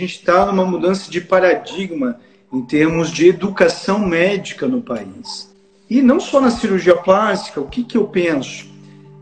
[0.00, 2.18] gente está numa mudança de paradigma
[2.52, 5.54] em termos de educação médica no país.
[5.88, 8.66] E não só na cirurgia plástica, o que, que eu penso?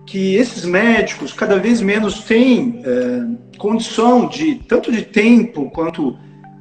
[0.07, 6.17] Que esses médicos cada vez menos têm é, condição de, tanto de tempo quanto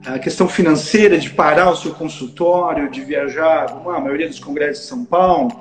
[0.06, 4.84] a questão financeira, de parar o seu consultório, de viajar, como a maioria dos congressos
[4.84, 5.52] de São Paulo,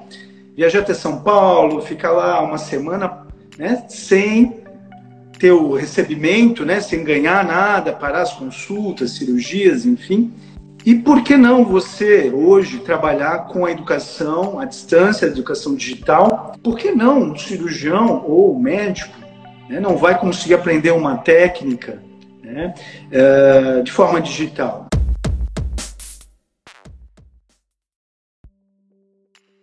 [0.56, 3.26] viajar até São Paulo, ficar lá uma semana
[3.58, 4.65] né, sem
[5.38, 10.32] ter o recebimento, né, sem ganhar nada, parar as consultas, cirurgias, enfim.
[10.84, 16.54] E por que não você hoje trabalhar com a educação à distância, a educação digital?
[16.62, 19.18] Por que não um cirurgião ou médico
[19.68, 22.00] né, não vai conseguir aprender uma técnica
[22.42, 22.72] né,
[23.10, 24.85] uh, de forma digital?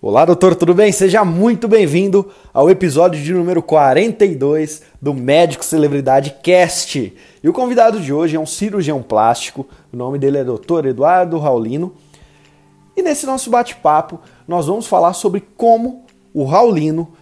[0.05, 0.91] Olá, doutor, tudo bem?
[0.91, 7.13] Seja muito bem-vindo ao episódio de número 42 do Médico Celebridade Cast.
[7.41, 10.87] E o convidado de hoje é um cirurgião plástico, o nome dele é Dr.
[10.87, 11.93] Eduardo Raulino.
[12.97, 17.13] E nesse nosso bate-papo, nós vamos falar sobre como o Raulino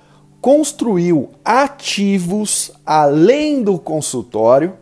[0.42, 4.74] construiu ativos além do consultório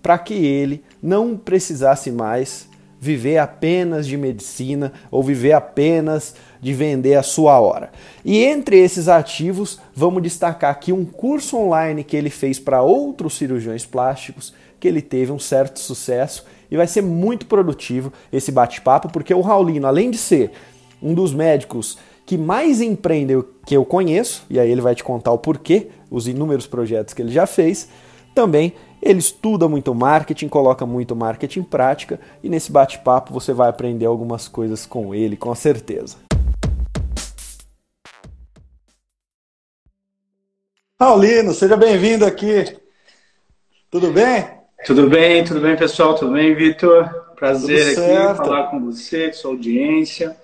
[0.00, 2.68] para que ele não precisasse mais
[3.00, 7.90] viver apenas de medicina ou viver apenas de vender a sua hora.
[8.24, 13.36] E entre esses ativos, vamos destacar aqui um curso online que ele fez para outros
[13.36, 19.10] cirurgiões plásticos, que ele teve um certo sucesso e vai ser muito produtivo esse bate-papo,
[19.10, 20.52] porque o Raulino, além de ser
[21.02, 25.32] um dos médicos que mais empreende que eu conheço, e aí ele vai te contar
[25.32, 27.88] o porquê, os inúmeros projetos que ele já fez,
[28.34, 33.68] também ele estuda muito marketing, coloca muito marketing em prática e nesse bate-papo você vai
[33.68, 36.27] aprender algumas coisas com ele, com certeza.
[40.98, 42.76] Paulino, seja bem-vindo aqui.
[43.88, 44.48] Tudo bem?
[44.84, 46.16] Tudo bem, tudo bem, pessoal?
[46.16, 47.08] Tudo bem, Vitor?
[47.36, 50.36] Prazer aqui falar com você, com sua audiência.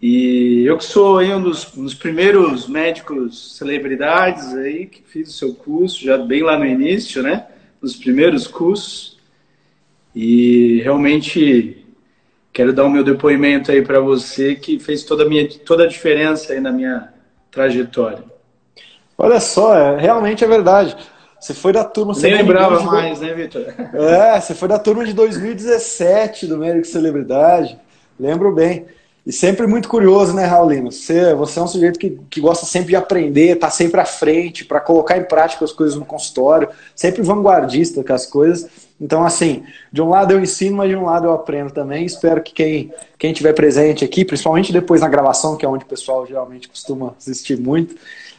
[0.00, 5.30] E eu que sou aí um dos, um dos, primeiros médicos celebridades aí que fiz
[5.30, 7.46] o seu curso, já bem lá no início, né?
[7.80, 9.18] Nos primeiros cursos.
[10.14, 11.82] E realmente
[12.52, 15.88] quero dar o meu depoimento aí para você que fez toda a, minha, toda a
[15.88, 17.10] diferença aí na minha
[17.50, 18.29] trajetória.
[19.22, 20.96] Olha só, é, realmente é verdade.
[21.38, 22.14] Você foi da turma...
[22.22, 23.66] Nem lembrava mais, né, Vitor?
[23.92, 27.78] É, você foi da turma de 2017 do Médico Celebridade.
[28.18, 28.86] Lembro bem.
[29.26, 30.90] E sempre muito curioso, né, Raulino?
[30.90, 34.64] Você, você é um sujeito que, que gosta sempre de aprender, tá sempre à frente
[34.64, 38.70] para colocar em prática as coisas no consultório, sempre vanguardista com as coisas.
[38.98, 42.06] Então, assim, de um lado eu ensino, mas de um lado eu aprendo também.
[42.06, 45.88] Espero que quem, quem tiver presente aqui, principalmente depois na gravação, que é onde o
[45.88, 47.94] pessoal geralmente costuma assistir muito,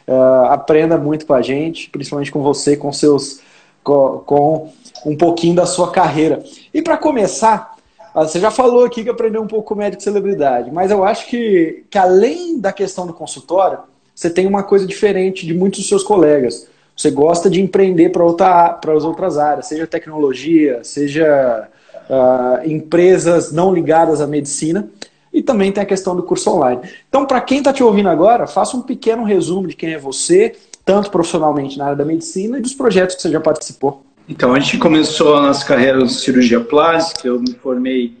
[0.06, 3.40] uh, aprenda muito com a gente, principalmente com você, com seus
[3.82, 4.72] com, com
[5.04, 6.42] um pouquinho da sua carreira.
[6.72, 7.76] E para começar,
[8.14, 11.26] ah, você já falou aqui que aprendeu um pouco com médico celebridade, mas eu acho
[11.26, 13.78] que, que além da questão do consultório,
[14.14, 16.68] você tem uma coisa diferente de muitos dos seus colegas.
[16.94, 21.66] Você gosta de empreender para outra, as outras áreas, seja tecnologia, seja
[22.08, 24.88] uh, empresas não ligadas à medicina,
[25.32, 26.82] e também tem a questão do curso online.
[27.08, 30.54] Então, para quem está te ouvindo agora, faça um pequeno resumo de quem é você,
[30.84, 34.04] tanto profissionalmente na área da medicina e dos projetos que você já participou.
[34.28, 37.26] Então, a gente começou a nossa carreira de cirurgia plástica.
[37.26, 38.16] Eu me formei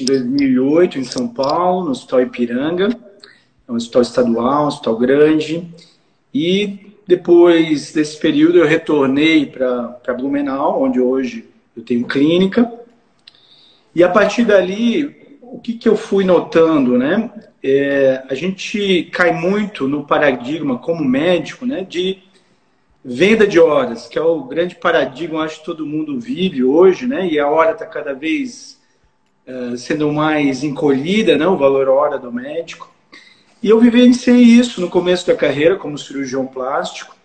[0.00, 2.88] em 2008 em São Paulo, no Hospital Ipiranga.
[3.66, 5.68] É um hospital estadual, um hospital grande.
[6.34, 12.70] E depois desse período eu retornei para Blumenau, onde hoje eu tenho clínica.
[13.94, 15.19] E a partir dali,
[15.52, 17.30] o que, que eu fui notando, né?
[17.62, 21.84] É, a gente cai muito no paradigma como médico, né?
[21.84, 22.22] De
[23.02, 27.26] Venda de horas, que é o grande paradigma, acho que todo mundo vive hoje, né?
[27.26, 28.78] E a hora está cada vez
[29.46, 31.46] uh, sendo mais encolhida, né?
[31.46, 32.92] O valor hora do médico.
[33.62, 37.16] E eu vivenciei isso no começo da carreira como cirurgião plástico.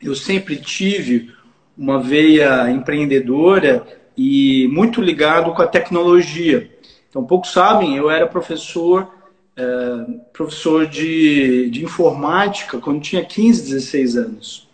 [0.00, 1.34] Eu sempre tive
[1.76, 3.84] uma veia empreendedora
[4.16, 6.70] e muito ligado com a tecnologia.
[7.08, 9.12] Então, poucos sabem, eu era professor,
[9.58, 14.68] uh, professor de, de informática quando tinha 15, 16 anos.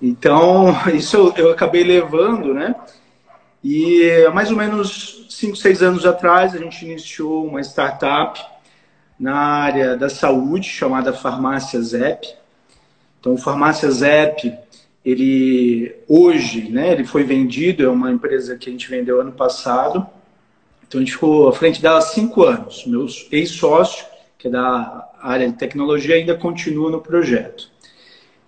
[0.00, 2.74] Então, isso eu, eu acabei levando, né?
[3.62, 8.40] E mais ou menos 5, 6 anos atrás, a gente iniciou uma startup
[9.18, 12.26] na área da saúde, chamada Farmácia Zep.
[13.20, 14.52] Então, Farmácia Zep,
[15.04, 20.04] ele hoje, né, ele foi vendido, é uma empresa que a gente vendeu ano passado.
[20.92, 22.84] Então, a gente ficou à frente dela há cinco anos.
[22.86, 24.04] Meu ex-sócio,
[24.36, 27.70] que é da área de tecnologia, ainda continua no projeto.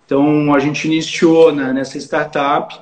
[0.05, 2.79] Então, a gente iniciou né, nessa startup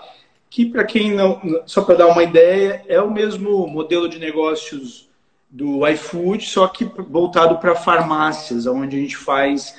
[0.50, 5.10] que para quem não, só para dar uma ideia, é o mesmo modelo de negócios
[5.50, 9.74] do iFood, só que voltado para farmácias, onde a gente faz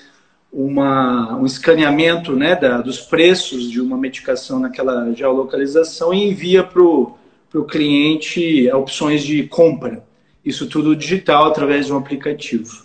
[0.51, 6.83] uma, um escaneamento né, da, dos preços de uma medicação naquela geolocalização e envia para
[6.83, 7.19] o
[7.63, 10.03] cliente opções de compra.
[10.43, 12.83] Isso tudo digital através de um aplicativo.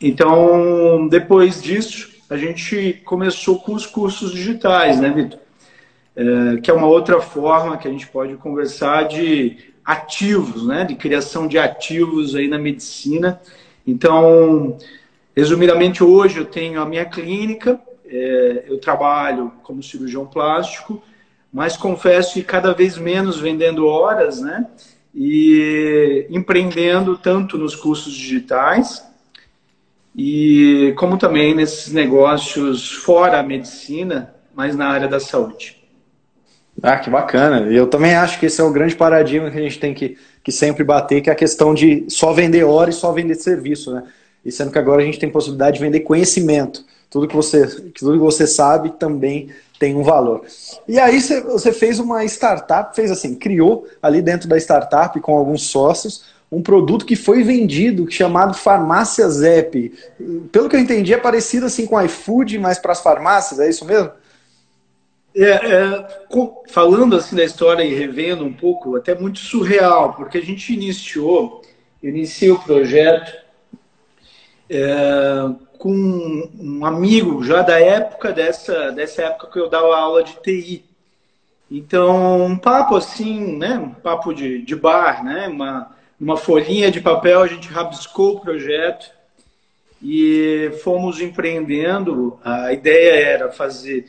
[0.00, 5.38] Então, depois disso, a gente começou com os cursos digitais, né, Vitor?
[6.16, 10.94] É, que é uma outra forma que a gente pode conversar de ativos, né, de
[10.94, 13.40] criação de ativos aí na medicina.
[13.86, 14.78] Então,
[15.36, 21.02] Resumidamente, hoje eu tenho a minha clínica, é, eu trabalho como cirurgião plástico,
[21.54, 24.66] mas confesso que cada vez menos vendendo horas, né?
[25.14, 29.06] E empreendendo tanto nos cursos digitais
[30.16, 35.80] e como também nesses negócios fora a medicina, mas na área da saúde.
[36.82, 37.70] Ah, que bacana.
[37.70, 40.50] Eu também acho que esse é o grande paradigma que a gente tem que, que
[40.50, 44.02] sempre bater, que é a questão de só vender hora e só vender serviço, né?
[44.44, 46.84] e sendo que agora a gente tem possibilidade de vender conhecimento.
[47.08, 49.50] Tudo que você, tudo que você sabe também
[49.84, 50.46] tem um valor.
[50.88, 55.64] E aí você fez uma startup, fez assim, criou ali dentro da startup com alguns
[55.64, 59.92] sócios um produto que foi vendido chamado Farmácia Zep.
[60.52, 63.84] Pelo que eu entendi, é parecido assim com iFood, mas para as farmácias, é isso
[63.84, 64.12] mesmo?
[65.36, 66.24] É, é,
[66.68, 71.60] falando assim da história e revendo um pouco, até muito surreal, porque a gente iniciou,
[72.00, 73.32] eu iniciei o projeto
[74.70, 75.50] é,
[75.84, 80.82] com um amigo já da época dessa, dessa época que eu dava aula de TI.
[81.70, 83.76] Então, um papo assim, né?
[83.76, 85.46] Um papo de, de bar, né?
[85.46, 89.10] Uma, uma folhinha de papel, a gente rabiscou o projeto
[90.02, 92.38] e fomos empreendendo.
[92.42, 94.06] A ideia era fazer.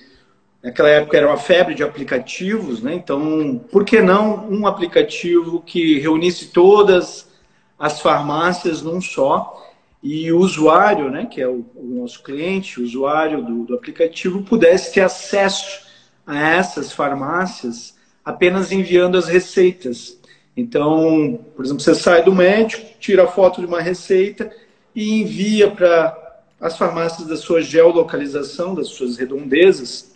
[0.63, 2.93] Naquela época era uma febre de aplicativos, né?
[2.93, 7.29] Então, por que não um aplicativo que reunisse todas
[7.77, 9.64] as farmácias num só?
[10.07, 14.43] E o usuário, né, que é o, o nosso cliente, o usuário do, do, aplicativo,
[14.43, 15.83] pudesse ter acesso
[16.27, 20.15] a essas farmácias apenas enviando as receitas.
[20.55, 24.51] Então, por exemplo, você sai do médico, tira a foto de uma receita
[24.93, 26.15] e envia para
[26.61, 30.15] as farmácias da sua geolocalização, das suas redondezas,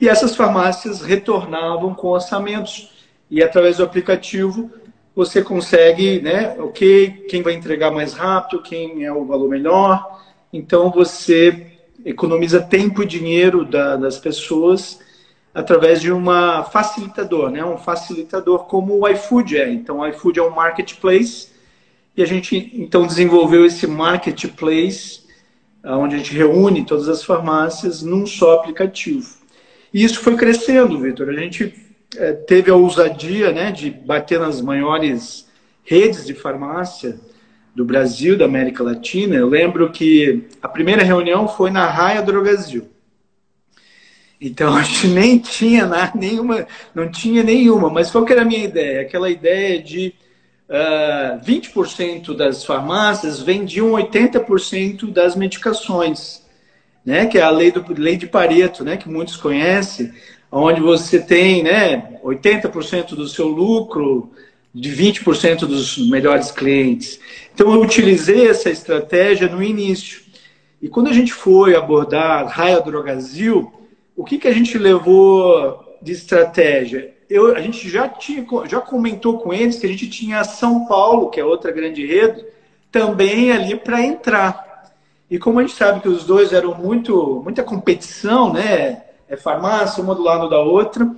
[0.00, 2.90] e essas farmácias retornavam com orçamentos.
[3.30, 4.72] E através do aplicativo
[5.14, 10.22] você consegue, né, ok, quem vai entregar mais rápido, quem é o valor melhor.
[10.52, 11.66] Então você
[12.04, 15.00] economiza tempo e dinheiro da, das pessoas
[15.52, 19.70] através de uma facilitador, né, um facilitador como o iFood é.
[19.70, 21.48] Então o iFood é um marketplace
[22.16, 25.20] e a gente então desenvolveu esse marketplace
[25.84, 29.26] onde a gente reúne todas as farmácias num só aplicativo.
[29.92, 31.28] E isso foi crescendo, Vitor.
[31.28, 31.74] A gente
[32.46, 35.48] teve a ousadia né, de bater nas maiores
[35.84, 37.18] redes de farmácia
[37.74, 39.36] do Brasil, da América Latina.
[39.36, 42.88] Eu lembro que a primeira reunião foi na Raia Drogazil.
[44.40, 48.64] Então a gente nem tinha nenhuma, não tinha nenhuma, mas qual que era a minha
[48.64, 49.02] ideia?
[49.02, 50.14] Aquela ideia de
[50.68, 56.42] uh, ah, 20% das farmácias vendiam 80% das medicações,
[57.04, 57.26] né?
[57.26, 58.96] Que é a lei, do, lei de Pareto, né?
[58.96, 60.12] Que muitos conhecem
[60.50, 64.30] onde você tem né, 80% do seu lucro
[64.74, 67.20] de 20% dos melhores clientes.
[67.54, 70.22] Então, eu utilizei essa estratégia no início.
[70.80, 73.72] E quando a gente foi abordar Raia Drogazil,
[74.16, 77.14] o que, que a gente levou de estratégia?
[77.28, 81.30] Eu, a gente já, tinha, já comentou com eles que a gente tinha São Paulo,
[81.30, 82.44] que é outra grande rede,
[82.90, 84.90] também ali para entrar.
[85.30, 89.02] E como a gente sabe que os dois eram muito, muita competição, né?
[89.30, 91.08] É farmácia, uma do lado da outra.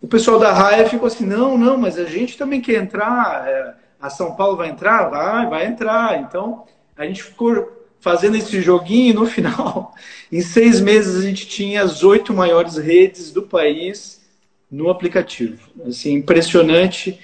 [0.00, 3.74] O pessoal da Raia ficou assim, não, não, mas a gente também quer entrar, é,
[4.00, 5.10] a São Paulo vai entrar?
[5.10, 6.20] Vai, vai entrar.
[6.20, 6.64] Então,
[6.96, 9.92] a gente ficou fazendo esse joguinho e no final,
[10.30, 14.24] em seis meses, a gente tinha as oito maiores redes do país
[14.70, 15.68] no aplicativo.
[15.84, 17.18] Assim, impressionante.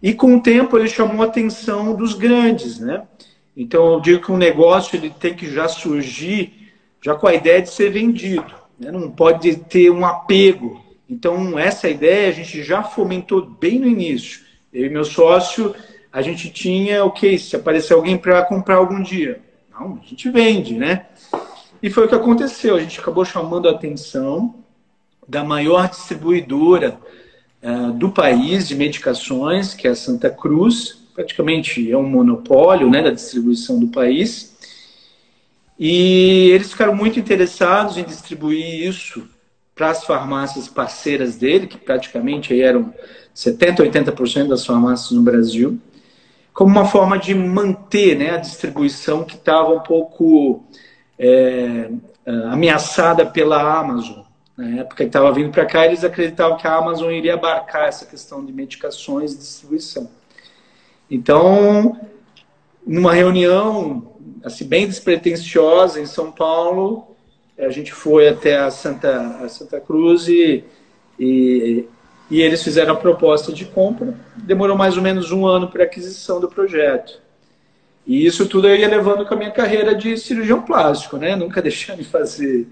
[0.00, 3.02] E com o tempo ele chamou a atenção dos grandes, né?
[3.56, 7.60] Então eu digo que um negócio ele tem que já surgir já com a ideia
[7.60, 8.90] de ser vendido né?
[8.90, 10.80] não pode ter um apego.
[11.08, 14.40] Então, essa ideia a gente já fomentou bem no início.
[14.72, 15.74] Eu e meu sócio,
[16.12, 19.40] a gente tinha, ok, se aparecer alguém para comprar algum dia.
[19.70, 21.06] Não, a gente vende, né?
[21.82, 22.76] E foi o que aconteceu.
[22.76, 24.54] A gente acabou chamando a atenção
[25.26, 26.98] da maior distribuidora
[27.62, 31.02] uh, do país de medicações, que é a Santa Cruz.
[31.14, 34.51] Praticamente é um monopólio né, da distribuição do país.
[35.84, 39.28] E eles ficaram muito interessados em distribuir isso
[39.74, 42.94] para as farmácias parceiras dele, que praticamente eram
[43.34, 45.80] 70%, 80% das farmácias no Brasil,
[46.54, 50.64] como uma forma de manter né, a distribuição que estava um pouco
[51.18, 51.90] é,
[52.52, 54.22] ameaçada pela Amazon.
[54.56, 58.06] Na época que estava vindo para cá, eles acreditavam que a Amazon iria abarcar essa
[58.06, 60.08] questão de medicações e distribuição.
[61.10, 61.98] Então,
[62.86, 64.12] numa reunião
[64.44, 67.16] assim bem despretensiosa em São Paulo,
[67.58, 70.64] a gente foi até a Santa, a Santa Cruz e,
[71.18, 71.84] e,
[72.30, 74.14] e eles fizeram a proposta de compra.
[74.36, 77.20] Demorou mais ou menos um ano para aquisição do projeto.
[78.06, 81.36] E isso tudo eu ia levando com a minha carreira de cirurgião plástico, né?
[81.36, 82.66] Nunca deixando de fazer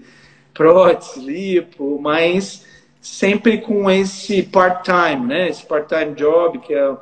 [0.53, 2.65] prótese, lipo, mas
[2.99, 5.49] sempre com esse part-time, né?
[5.49, 6.97] Esse part-time job que é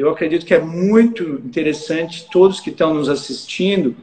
[0.00, 3.96] eu acredito que é muito interessante todos que estão nos assistindo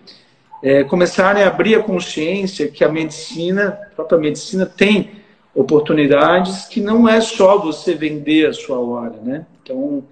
[0.63, 5.11] é, começarem a abrir a consciência que a medicina, a própria medicina, tem
[5.53, 9.45] oportunidades que não é só você vender a sua hora, né?
[9.63, 10.03] Então,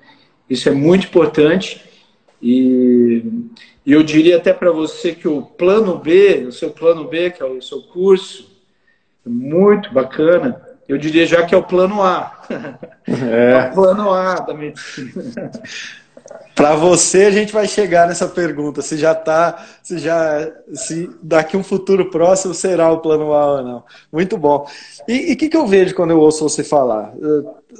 [0.49, 1.81] isso é muito importante
[2.41, 3.23] e
[3.85, 7.45] eu diria até para você que o plano B, o seu plano B, que é
[7.45, 8.49] o seu curso,
[9.25, 12.41] é muito bacana, eu diria já que é o plano A.
[13.07, 15.51] É, é o plano A da medicina.
[16.55, 21.55] Para você, a gente vai chegar nessa pergunta, se já está, se já, se daqui
[21.55, 23.83] um futuro próximo será o plano A ou não.
[24.11, 24.67] Muito bom.
[25.07, 27.13] E o que, que eu vejo quando eu ouço você falar?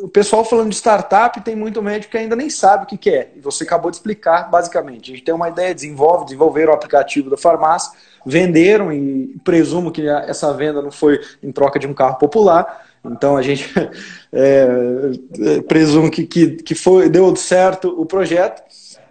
[0.02, 3.10] O pessoal falando de startup tem muito médico que ainda nem sabe o que, que
[3.10, 3.32] é.
[3.36, 5.12] E você acabou de explicar, basicamente.
[5.12, 7.92] A gente tem uma ideia, desenvolve, desenvolveram o aplicativo da farmácia,
[8.26, 13.38] venderam e presumo que essa venda não foi em troca de um carro popular então
[13.38, 13.74] a gente
[14.32, 18.62] é, presume que, que, que foi, deu certo o projeto.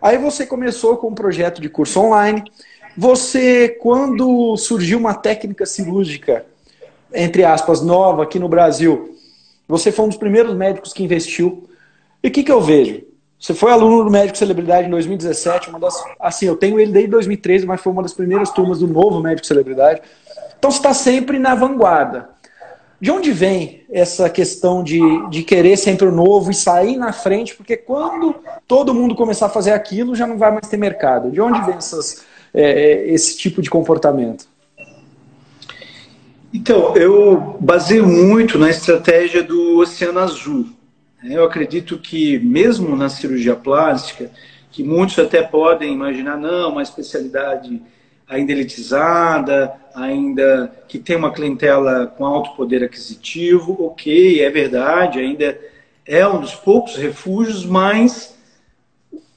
[0.00, 2.44] Aí você começou com um projeto de curso online.
[2.96, 6.44] Você, quando surgiu uma técnica cirúrgica,
[7.12, 9.16] entre aspas, nova aqui no Brasil,
[9.66, 11.68] você foi um dos primeiros médicos que investiu.
[12.22, 13.02] E o que, que eu vejo?
[13.40, 15.94] Você foi aluno do Médico Celebridade em 2017, uma das.
[16.18, 19.46] Assim, eu tenho ele desde 2013, mas foi uma das primeiras turmas do novo Médico
[19.46, 20.02] Celebridade.
[20.58, 22.30] Então você está sempre na vanguarda.
[23.00, 27.54] De onde vem essa questão de, de querer sempre o novo e sair na frente?
[27.54, 28.34] Porque quando
[28.66, 31.30] todo mundo começar a fazer aquilo, já não vai mais ter mercado.
[31.30, 34.46] De onde vem essas, é, esse tipo de comportamento?
[36.52, 40.66] Então, eu baseio muito na estratégia do Oceano Azul.
[41.22, 44.30] Eu acredito que, mesmo na cirurgia plástica,
[44.72, 47.80] que muitos até podem imaginar, não, uma especialidade
[48.28, 55.58] ainda elitizada, ainda que tem uma clientela com alto poder aquisitivo, ok, é verdade, ainda
[56.06, 58.36] é um dos poucos refúgios, mas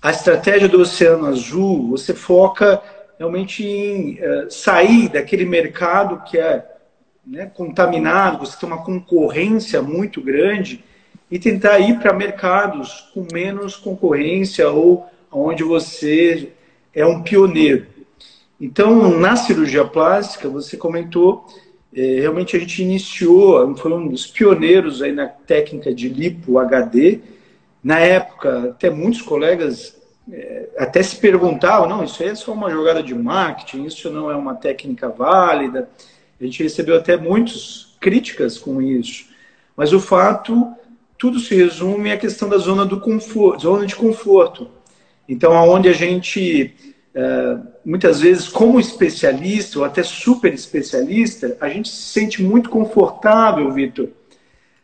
[0.01, 2.81] a estratégia do Oceano Azul, você foca
[3.17, 6.65] realmente em uh, sair daquele mercado que é
[7.25, 10.83] né, contaminado, você tem uma concorrência muito grande
[11.29, 16.51] e tentar ir para mercados com menos concorrência ou onde você
[16.93, 17.86] é um pioneiro.
[18.61, 21.47] Então, na cirurgia plástica, você comentou,
[21.91, 27.21] é, realmente a gente iniciou, foi um dos pioneiros aí na técnica de lipo HD.
[27.83, 29.99] Na época, até muitos colegas
[30.31, 34.29] é, até se perguntavam, não, isso aí é só uma jogada de marketing, isso não
[34.29, 35.89] é uma técnica válida.
[36.39, 39.25] A gente recebeu até muitas críticas com isso.
[39.75, 40.71] Mas o fato,
[41.17, 44.69] tudo se resume à questão da zona do conforto, zona de conforto.
[45.27, 46.75] Então, aonde a gente
[47.85, 54.09] muitas vezes, como especialista ou até super especialista, a gente se sente muito confortável, Vitor,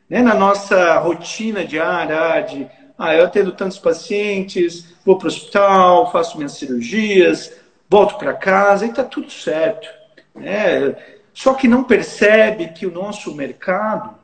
[0.10, 0.22] né?
[0.22, 2.68] na nossa rotina diária de
[2.98, 7.54] ah, eu atendo tantos pacientes, vou para o hospital, faço minhas cirurgias,
[7.88, 9.88] volto para casa e está tudo certo.
[10.36, 10.96] Né?
[11.34, 14.16] Só que não percebe que o nosso mercado,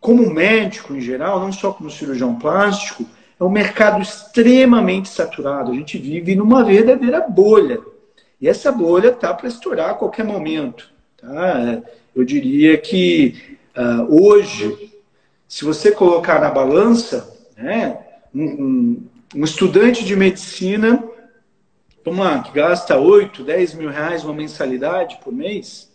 [0.00, 3.06] como médico em geral, não só como cirurgião plástico,
[3.40, 5.72] é um mercado extremamente saturado.
[5.72, 7.80] A gente vive numa verdadeira bolha.
[8.38, 10.90] E essa bolha está para estourar a qualquer momento.
[11.16, 11.82] Tá?
[12.14, 14.92] Eu diria que uh, hoje,
[15.48, 17.98] se você colocar na balança, né,
[18.34, 19.02] um,
[19.34, 21.02] um, estudante de medicina,
[22.04, 25.90] vamos lá, que gasta 8, 10 mil reais uma mensalidade por mês,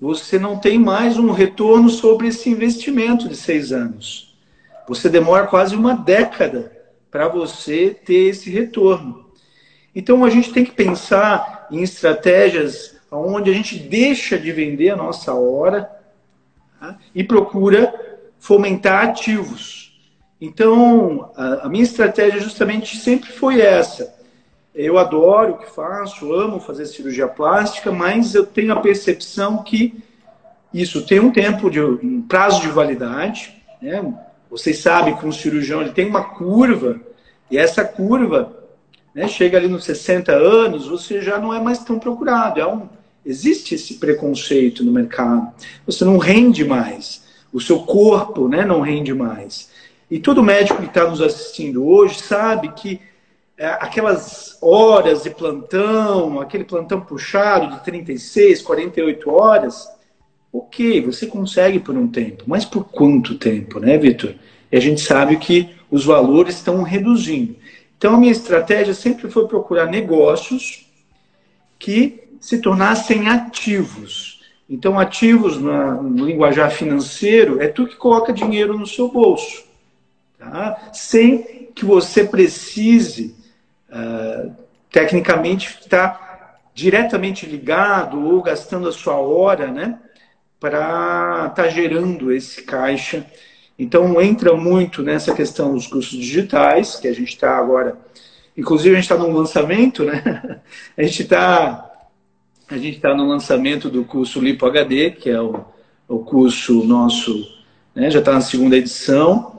[0.00, 4.25] você não tem mais um retorno sobre esse investimento de seis anos.
[4.88, 6.72] Você demora quase uma década
[7.10, 9.26] para você ter esse retorno.
[9.94, 14.96] Então a gente tem que pensar em estratégias onde a gente deixa de vender a
[14.96, 15.90] nossa hora
[16.78, 16.98] tá?
[17.14, 17.94] e procura
[18.38, 19.98] fomentar ativos.
[20.40, 24.14] Então a, a minha estratégia justamente sempre foi essa.
[24.74, 30.04] Eu adoro o que faço, amo fazer cirurgia plástica, mas eu tenho a percepção que
[30.74, 34.04] isso tem um tempo de um prazo de validade, né?
[34.56, 36.98] Vocês sabem que um cirurgião ele tem uma curva
[37.50, 38.56] e essa curva
[39.14, 42.58] né, chega ali nos 60 anos, você já não é mais tão procurado.
[42.58, 42.88] É um,
[43.24, 45.52] existe esse preconceito no mercado.
[45.84, 47.26] Você não rende mais.
[47.52, 49.68] O seu corpo né, não rende mais.
[50.10, 52.98] E todo médico que está nos assistindo hoje sabe que
[53.58, 59.86] é, aquelas horas de plantão, aquele plantão puxado de 36, 48 horas,
[60.58, 64.34] ok, você consegue por um tempo, mas por quanto tempo, né, Vitor?
[64.70, 67.56] E a gente sabe que os valores estão reduzindo.
[67.96, 70.86] Então, a minha estratégia sempre foi procurar negócios
[71.78, 74.40] que se tornassem ativos.
[74.68, 79.64] Então, ativos no linguajar financeiro é tu que coloca dinheiro no seu bolso,
[80.38, 80.90] tá?
[80.92, 83.34] sem que você precise,
[83.90, 84.52] uh,
[84.90, 89.98] tecnicamente, estar diretamente ligado ou gastando a sua hora né,
[90.68, 93.26] para estar tá gerando esse caixa
[93.78, 97.96] então, entra muito nessa questão dos cursos digitais, que a gente está agora.
[98.56, 100.60] Inclusive, a gente está no lançamento, né?
[100.96, 101.82] A gente está
[102.68, 105.64] a gente está no lançamento do curso Lipo HD, que é o,
[106.08, 107.46] o curso nosso,
[107.94, 109.56] né, já está na segunda edição,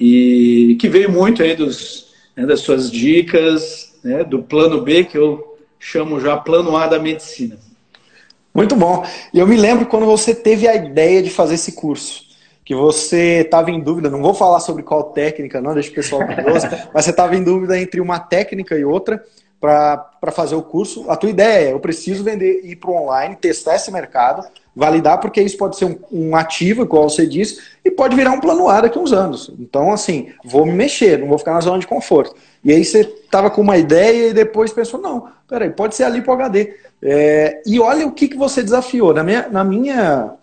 [0.00, 5.16] e que veio muito aí dos, né, das suas dicas, né, do plano B, que
[5.16, 7.56] eu chamo já plano A da medicina.
[8.58, 9.04] Muito bom.
[9.32, 12.26] E eu me lembro quando você teve a ideia de fazer esse curso
[12.64, 16.26] que você estava em dúvida, não vou falar sobre qual técnica, não, deixa o pessoal
[16.26, 19.24] curioso, mas você estava em dúvida entre uma técnica e outra
[19.60, 21.08] para fazer o curso.
[21.08, 25.18] A tua ideia é, eu preciso vender, ir para o online, testar esse mercado, validar,
[25.18, 28.68] porque isso pode ser um, um, ativo, igual você disse, e pode virar um plano
[28.68, 29.50] A daqui a uns anos.
[29.58, 32.34] Então, assim, vou me mexer, não vou ficar na zona de conforto.
[32.64, 36.20] E aí você estava com uma ideia e depois pensou, não, peraí, pode ser ali
[36.20, 36.74] para o HD.
[37.02, 39.14] É, e olha o que, que você desafiou.
[39.14, 40.38] Na minha, na minha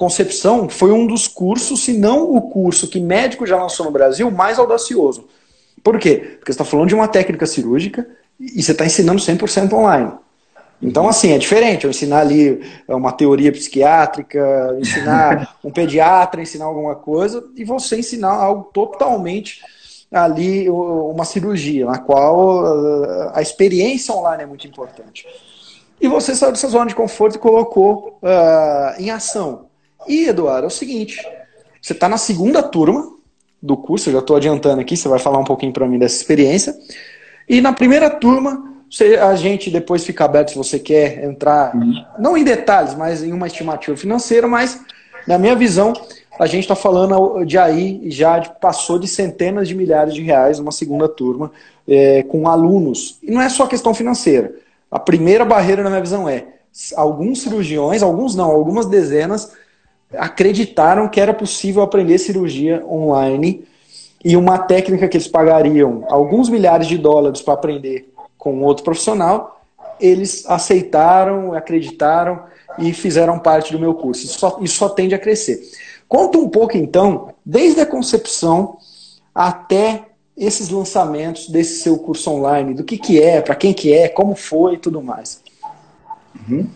[0.00, 4.30] Concepção foi um dos cursos, se não o curso que médico já lançou no Brasil,
[4.30, 5.28] mais audacioso.
[5.84, 6.36] Por quê?
[6.38, 8.08] Porque você está falando de uma técnica cirúrgica
[8.40, 10.10] e você está ensinando 100% online.
[10.80, 16.94] Então, assim, é diferente eu ensinar ali uma teoria psiquiátrica, ensinar um pediatra, ensinar alguma
[16.94, 19.60] coisa, e você ensinar algo totalmente
[20.10, 25.26] ali, uma cirurgia, na qual uh, a experiência online é muito importante.
[26.00, 29.66] E você saiu dessa zona de conforto e colocou uh, em ação.
[30.08, 31.20] E, Eduardo, é o seguinte:
[31.80, 33.12] você está na segunda turma
[33.62, 36.16] do curso, eu já estou adiantando aqui, você vai falar um pouquinho para mim dessa
[36.16, 36.74] experiência.
[37.48, 42.04] E na primeira turma, você, a gente depois fica aberto se você quer entrar, uhum.
[42.18, 44.80] não em detalhes, mas em uma estimativa financeira, mas
[45.28, 45.92] na minha visão,
[46.40, 50.72] a gente está falando de aí já passou de centenas de milhares de reais uma
[50.72, 51.52] segunda turma
[51.86, 53.18] é, com alunos.
[53.22, 54.54] E não é só questão financeira.
[54.90, 56.46] A primeira barreira, na minha visão, é
[56.96, 59.52] alguns cirurgiões, alguns não, algumas dezenas,
[60.16, 63.62] acreditaram que era possível aprender cirurgia online
[64.24, 69.60] e uma técnica que eles pagariam alguns milhares de dólares para aprender com outro profissional,
[70.00, 72.44] eles aceitaram, acreditaram
[72.78, 74.24] e fizeram parte do meu curso.
[74.24, 75.60] Isso só, isso só tende a crescer.
[76.10, 78.78] Conta um pouco então, desde a concepção
[79.32, 84.08] até esses lançamentos desse seu curso online, do que, que é, para quem que é,
[84.08, 85.40] como foi e tudo mais.
[86.34, 86.68] Uhum.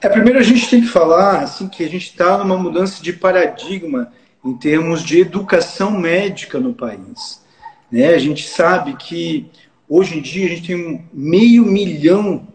[0.00, 3.12] É, primeiro a gente tem que falar assim que a gente está numa mudança de
[3.12, 4.12] paradigma
[4.44, 7.42] em termos de educação médica no país.
[7.90, 8.14] Né?
[8.14, 9.50] A gente sabe que
[9.88, 12.46] hoje em dia a gente tem meio milhão,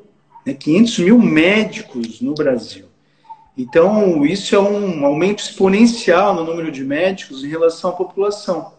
[0.46, 2.87] né, 500 mil médicos no Brasil.
[3.58, 8.74] Então, isso é um aumento exponencial no número de médicos em relação à população.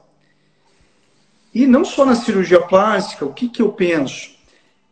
[1.53, 4.39] E não só na cirurgia plástica, o que, que eu penso?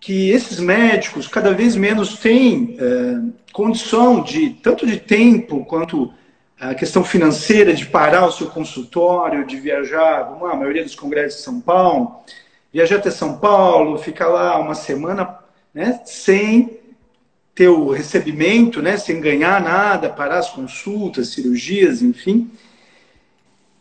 [0.07, 6.13] que esses médicos cada vez menos têm é, condição de, tanto de tempo quanto
[6.61, 10.95] a questão financeira de parar o seu consultório, de viajar, vamos lá, a maioria dos
[10.95, 12.21] congressos de São Paulo,
[12.73, 15.39] viajar até São Paulo, ficar lá uma semana
[15.75, 16.79] né, sem
[17.57, 22.51] ter o recebimento, né, sem ganhar nada, parar as consultas, cirurgias, enfim.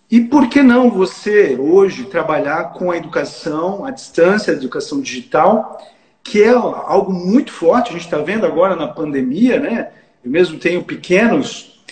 [0.09, 5.77] E por que não você hoje trabalhar com a educação à distância, a educação digital,
[6.25, 7.89] que é algo muito forte.
[7.89, 9.91] A gente está vendo agora na pandemia, né?
[10.23, 11.83] Eu mesmo tenho pequenos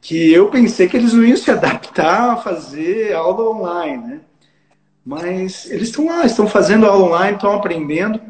[0.00, 4.20] que eu pensei que eles não iam se adaptar a fazer aula online, né?
[5.04, 8.20] Mas eles estão lá, estão fazendo aula online, estão aprendendo.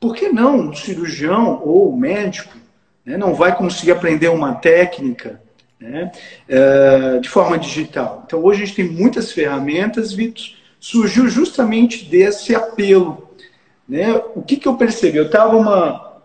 [0.00, 2.56] Por que não um cirurgião ou médico
[3.04, 5.40] né, não vai conseguir aprender uma técnica
[5.78, 6.10] né,
[6.48, 8.24] eh, de forma digital?
[8.26, 10.44] Então, hoje a gente tem muitas ferramentas, Vitor,
[10.80, 13.30] surgiu justamente desse apelo
[13.90, 14.14] né?
[14.36, 15.18] O que, que eu percebi?
[15.18, 16.22] Eu estava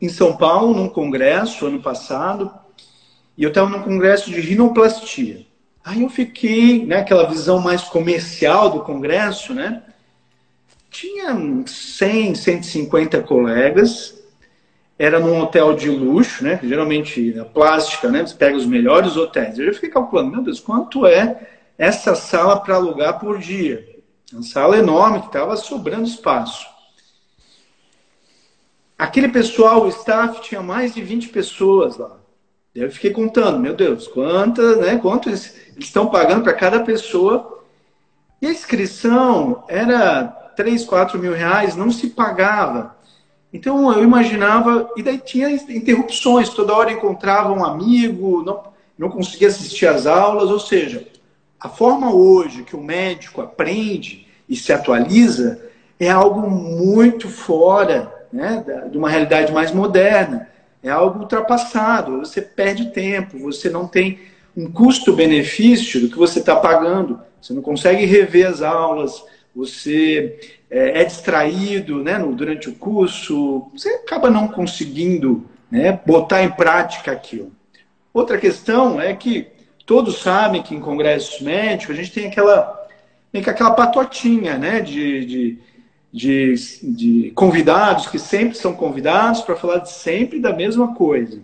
[0.00, 2.48] em São Paulo, num congresso, ano passado,
[3.36, 5.44] e eu estava num congresso de rinoplastia.
[5.84, 9.82] Aí eu fiquei, né, aquela visão mais comercial do congresso, né?
[10.90, 11.34] Tinha
[11.66, 14.20] 100, 150 colegas,
[14.98, 16.60] era num hotel de luxo, né?
[16.62, 18.26] Geralmente a plástica, né?
[18.26, 19.58] Você pega os melhores hotéis.
[19.58, 21.48] Eu já fiquei calculando, meu Deus, quanto é
[21.78, 23.88] essa sala para alugar por dia?
[24.32, 26.66] Uma sala enorme que estava sobrando espaço.
[28.98, 32.18] Aquele pessoal, o staff, tinha mais de 20 pessoas lá.
[32.74, 34.98] Eu fiquei contando, meu Deus, quantas, né?
[34.98, 37.64] Quanto eles, eles estão pagando para cada pessoa?
[38.42, 42.96] E a inscrição era 3, 4 mil reais, não se pagava.
[43.52, 48.62] Então eu imaginava, e daí tinha interrupções, toda hora encontrava um amigo, não,
[48.96, 51.06] não conseguia assistir às aulas, ou seja,
[51.58, 55.60] a forma hoje que o médico aprende e se atualiza
[55.98, 60.48] é algo muito fora né, de uma realidade mais moderna,
[60.82, 64.20] é algo ultrapassado, você perde tempo, você não tem
[64.56, 69.22] um custo-benefício do que você está pagando, você não consegue rever as aulas,
[69.54, 70.38] você
[70.70, 76.50] é, é distraído né, no, durante o curso, você acaba não conseguindo né, botar em
[76.50, 77.52] prática aquilo.
[78.12, 79.48] Outra questão é que
[79.86, 82.88] todos sabem que em congressos médicos a gente tem aquela,
[83.32, 85.58] tem aquela patotinha né, de, de,
[86.12, 91.40] de, de convidados que sempre são convidados para falar sempre da mesma coisa.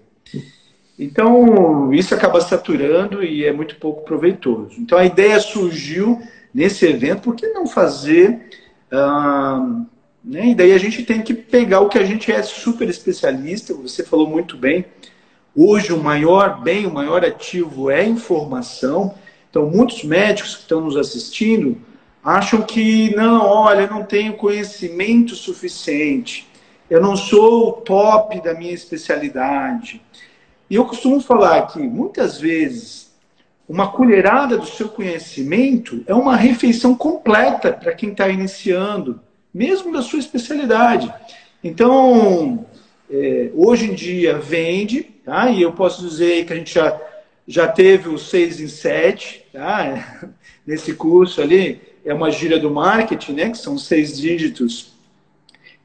[0.99, 4.77] Então, isso acaba saturando e é muito pouco proveitoso.
[4.79, 6.23] Então, a ideia surgiu
[6.57, 8.49] nesse evento, por que não fazer
[8.91, 9.85] ah,
[10.27, 10.49] né?
[10.49, 14.03] E daí a gente tem que pegar o que a gente é super especialista, você
[14.03, 14.85] falou muito bem.
[15.55, 19.15] Hoje o maior bem, o maior ativo é informação.
[19.49, 21.81] Então, muitos médicos que estão nos assistindo
[22.25, 26.49] acham que, não, olha, eu não tenho conhecimento suficiente,
[26.91, 30.03] eu não sou o top da minha especialidade.
[30.69, 33.06] E eu costumo falar que, muitas vezes,
[33.69, 39.21] uma colherada do seu conhecimento é uma refeição completa para quem está iniciando,
[39.53, 41.13] mesmo da sua especialidade.
[41.63, 42.65] Então,
[43.11, 45.51] é, hoje em dia vende, tá?
[45.51, 47.01] e eu posso dizer que a gente já,
[47.47, 50.29] já teve o 6 em 7, tá?
[50.67, 53.51] nesse curso ali, é uma gíria do marketing, né?
[53.51, 54.97] que são seis dígitos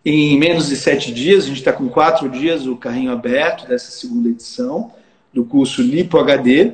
[0.03, 3.91] em menos de sete dias, a gente está com quatro dias o carrinho aberto dessa
[3.91, 4.91] segunda edição
[5.31, 6.73] do curso Lipo HD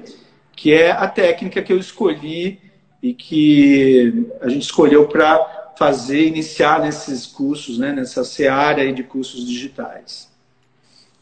[0.58, 2.60] que é a técnica que eu escolhi
[3.02, 9.48] e que a gente escolheu para fazer, iniciar nesses cursos, né, nessa seara de cursos
[9.48, 10.28] digitais.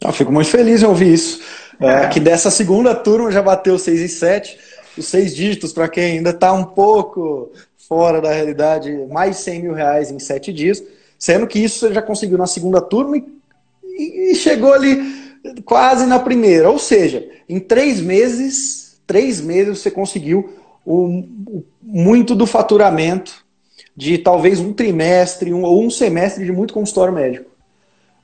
[0.00, 1.42] Eu fico muito feliz em ouvir isso.
[1.78, 4.58] É, que dessa segunda turma já bateu 6 e 7,
[4.96, 7.52] os seis dígitos, para quem ainda está um pouco
[7.86, 10.82] fora da realidade, mais 100 mil reais em sete dias,
[11.18, 14.96] sendo que isso você já conseguiu na segunda turma e, e chegou ali
[15.66, 16.70] quase na primeira.
[16.70, 20.52] Ou seja, em três meses três meses você conseguiu
[20.86, 23.44] um, muito do faturamento
[23.96, 27.50] de talvez um trimestre um, ou um semestre de muito consultório médico.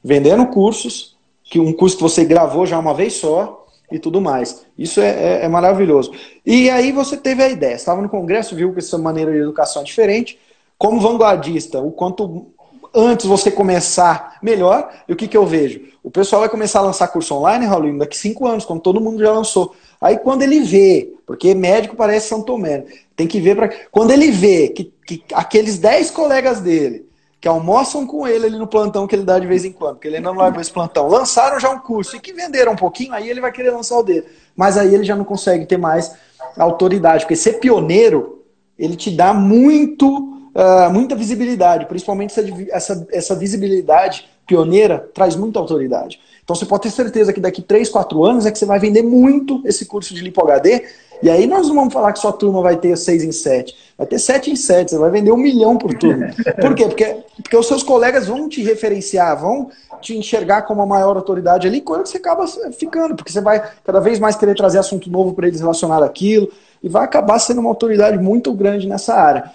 [0.05, 4.64] Vendendo cursos, que um curso que você gravou já uma vez só e tudo mais.
[4.77, 6.12] Isso é, é, é maravilhoso.
[6.45, 9.83] E aí você teve a ideia, estava no congresso, viu que essa maneira de educação
[9.83, 10.38] é diferente.
[10.79, 12.52] Como vanguardista, o quanto
[12.95, 14.91] antes você começar, melhor.
[15.09, 15.81] E o que, que eu vejo?
[16.03, 19.23] O pessoal vai começar a lançar curso online, Raul, daqui cinco anos, quando todo mundo
[19.23, 19.75] já lançou.
[20.01, 23.69] Aí quando ele vê, porque médico parece São Tomé, tem que ver para.
[23.91, 27.07] Quando ele vê que, que aqueles 10 colegas dele
[27.43, 30.07] que almoçam com ele ali no plantão que ele dá de vez em quando, porque
[30.07, 33.29] ele não vai esse plantão, lançaram já um curso e que venderam um pouquinho, aí
[33.29, 34.27] ele vai querer lançar o dele.
[34.55, 36.15] Mas aí ele já não consegue ter mais
[36.57, 38.45] autoridade, porque ser pioneiro,
[38.79, 45.59] ele te dá muito, uh, muita visibilidade, principalmente essa, essa, essa visibilidade pioneira traz muita
[45.59, 46.21] autoridade.
[46.45, 49.03] Então você pode ter certeza que daqui 3, 4 anos é que você vai vender
[49.03, 50.85] muito esse curso de Lipo HD.
[51.23, 53.75] E aí nós não vamos falar que sua turma vai ter 6 em 7.
[53.97, 56.31] Vai ter 7 em 7, você vai vender um milhão por turma.
[56.61, 56.87] Por quê?
[56.87, 61.69] Porque, porque os seus colegas vão te referenciar, vão te enxergar como a maior autoridade
[61.69, 63.15] ali quando você acaba ficando.
[63.15, 66.51] Porque você vai cada vez mais querer trazer assunto novo para eles relacionar aquilo.
[66.83, 69.53] E vai acabar sendo uma autoridade muito grande nessa área.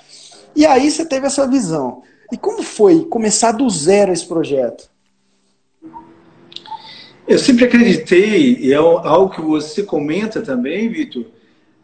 [0.57, 2.01] E aí você teve essa visão.
[2.31, 4.89] E como foi começar do zero esse projeto?
[7.27, 11.25] Eu sempre acreditei, e é algo que você comenta também, Vitor,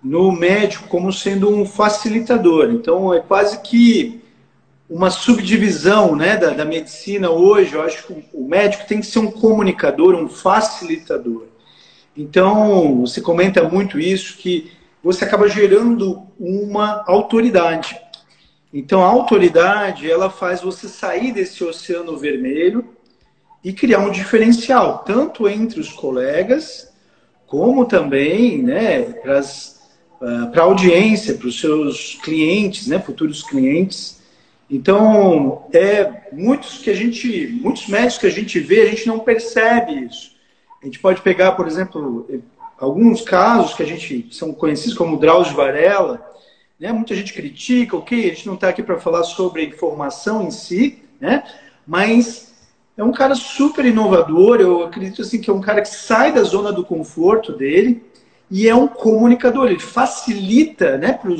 [0.03, 2.71] no médico como sendo um facilitador.
[2.71, 4.19] Então, é quase que
[4.89, 7.75] uma subdivisão né, da, da medicina hoje.
[7.75, 11.43] Eu acho que o médico tem que ser um comunicador, um facilitador.
[12.17, 14.71] Então, você comenta muito isso, que
[15.03, 18.01] você acaba gerando uma autoridade.
[18.73, 22.83] Então, a autoridade, ela faz você sair desse oceano vermelho
[23.63, 26.91] e criar um diferencial, tanto entre os colegas,
[27.45, 29.41] como também né, para
[30.55, 34.19] a audiência, para os seus clientes, né, futuros clientes.
[34.67, 39.19] Então, é muitos que a gente, muitos médicos que a gente vê, a gente não
[39.19, 40.31] percebe isso.
[40.81, 42.27] A gente pode pegar, por exemplo,
[42.79, 46.32] alguns casos que a gente são conhecidos como Drauzio Varela,
[46.83, 46.91] né?
[46.91, 50.51] Muita gente critica, ok, a gente não está aqui para falar sobre a informação em
[50.51, 51.41] si, né?
[51.87, 52.53] Mas
[52.97, 56.43] é um cara super inovador, eu acredito assim que é um cara que sai da
[56.43, 58.03] zona do conforto dele
[58.51, 61.31] e é um comunicador, ele facilita, né, para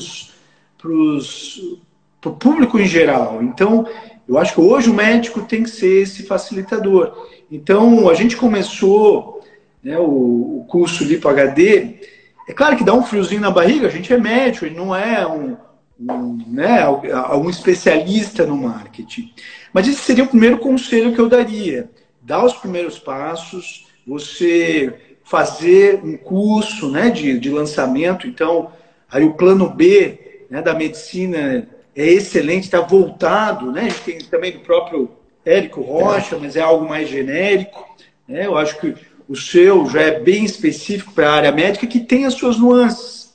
[0.90, 3.44] o público em geral.
[3.44, 3.86] Então,
[4.26, 7.28] eu acho que hoje o médico tem que ser esse facilitador.
[7.52, 9.44] Então, a gente começou
[9.84, 12.13] né, o, o curso Lipo HD.
[12.48, 15.26] É claro que dá um friozinho na barriga, a gente é médico, ele não é
[15.26, 15.56] um,
[16.00, 19.34] um, né, algum especialista no marketing.
[19.72, 21.90] Mas esse seria o primeiro conselho que eu daria.
[22.22, 28.28] Dar os primeiros passos, você fazer um curso né, de, de lançamento.
[28.28, 28.72] Então,
[29.10, 33.82] aí o plano B né, da medicina é excelente, está voltado, né?
[33.82, 35.10] A gente tem também do próprio
[35.46, 37.88] Érico Rocha, mas é algo mais genérico.
[38.28, 38.46] Né?
[38.46, 38.96] Eu acho que
[39.34, 43.34] o seu já é bem específico para a área médica, que tem as suas nuances.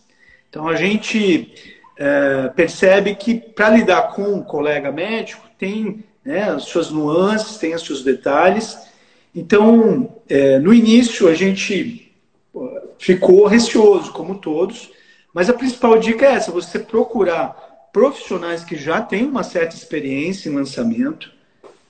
[0.48, 1.52] Então a gente
[1.98, 7.74] é, percebe que para lidar com um colega médico tem né, as suas nuances, tem
[7.74, 8.78] os seus detalhes.
[9.34, 12.12] Então, é, no início a gente
[12.96, 14.90] ficou receoso, como todos,
[15.34, 20.48] mas a principal dica é essa: você procurar profissionais que já têm uma certa experiência
[20.48, 21.32] em lançamento.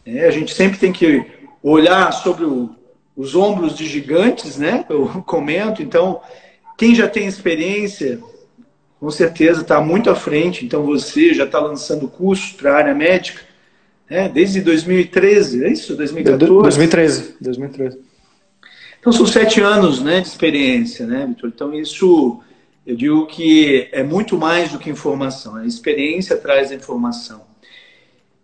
[0.06, 1.26] É, a gente sempre tem que
[1.62, 2.74] olhar sobre o,
[3.18, 4.86] os ombros de gigantes, né?
[4.88, 5.82] Eu comento.
[5.82, 6.20] Então,
[6.78, 8.20] quem já tem experiência,
[9.00, 10.64] com certeza está muito à frente.
[10.64, 13.42] Então, você já está lançando cursos para a área médica,
[14.08, 14.28] né?
[14.28, 15.96] Desde 2013, é isso?
[15.96, 16.62] 2014?
[16.62, 17.34] 2013.
[17.40, 17.98] 2013.
[19.00, 21.50] Então, são sete anos, né, de experiência, né, Vitor?
[21.54, 22.40] Então, isso
[22.86, 27.42] eu digo que é muito mais do que informação, a experiência traz a informação.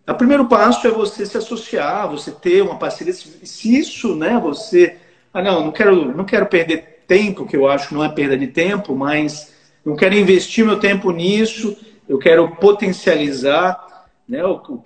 [0.06, 3.12] O primeiro passo é você se associar, você ter uma parceria.
[3.12, 4.96] Se isso, né, você.
[5.32, 8.36] Ah, não, não quero, não quero perder tempo, que eu acho que não é perda
[8.36, 9.52] de tempo, mas
[9.84, 11.76] não quero investir meu tempo nisso,
[12.08, 14.82] eu quero potencializar né, o, o,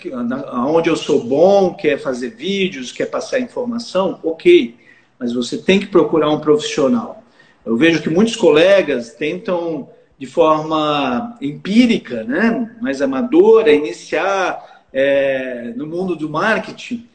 [0.74, 4.76] onde eu sou bom, quer fazer vídeos, quer passar informação, ok.
[5.18, 7.22] Mas você tem que procurar um profissional.
[7.66, 15.87] Eu vejo que muitos colegas tentam, de forma empírica, né, mais amadora, iniciar é, no
[15.87, 17.09] mundo do marketing.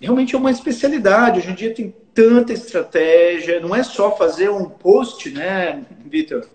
[0.00, 1.40] Realmente é uma especialidade.
[1.40, 3.60] Hoje em dia tem tanta estratégia.
[3.60, 6.46] Não é só fazer um post, né, Vitor?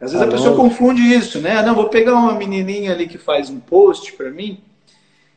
[0.00, 0.56] Às vezes ah, a pessoa não.
[0.56, 1.62] confunde isso, né?
[1.62, 4.60] Não, vou pegar uma menininha ali que faz um post para mim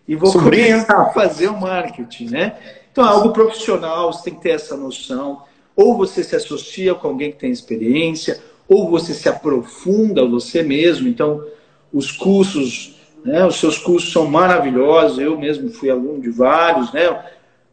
[0.08, 0.76] e vou Sobrinha.
[0.76, 2.56] começar a fazer o marketing, né?
[2.92, 5.44] Então é algo profissional, você tem que ter essa noção.
[5.76, 11.08] Ou você se associa com alguém que tem experiência, ou você se aprofunda você mesmo.
[11.08, 11.44] Então,
[11.92, 15.20] os cursos, né, os seus cursos são maravilhosos.
[15.20, 17.24] Eu mesmo fui aluno de vários, né?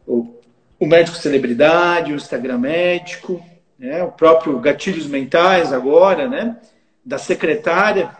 [0.07, 0.35] O,
[0.79, 3.43] o médico celebridade, o Instagram médico,
[3.77, 6.57] né, o próprio gatilhos mentais agora, né?
[7.03, 8.11] Da secretária.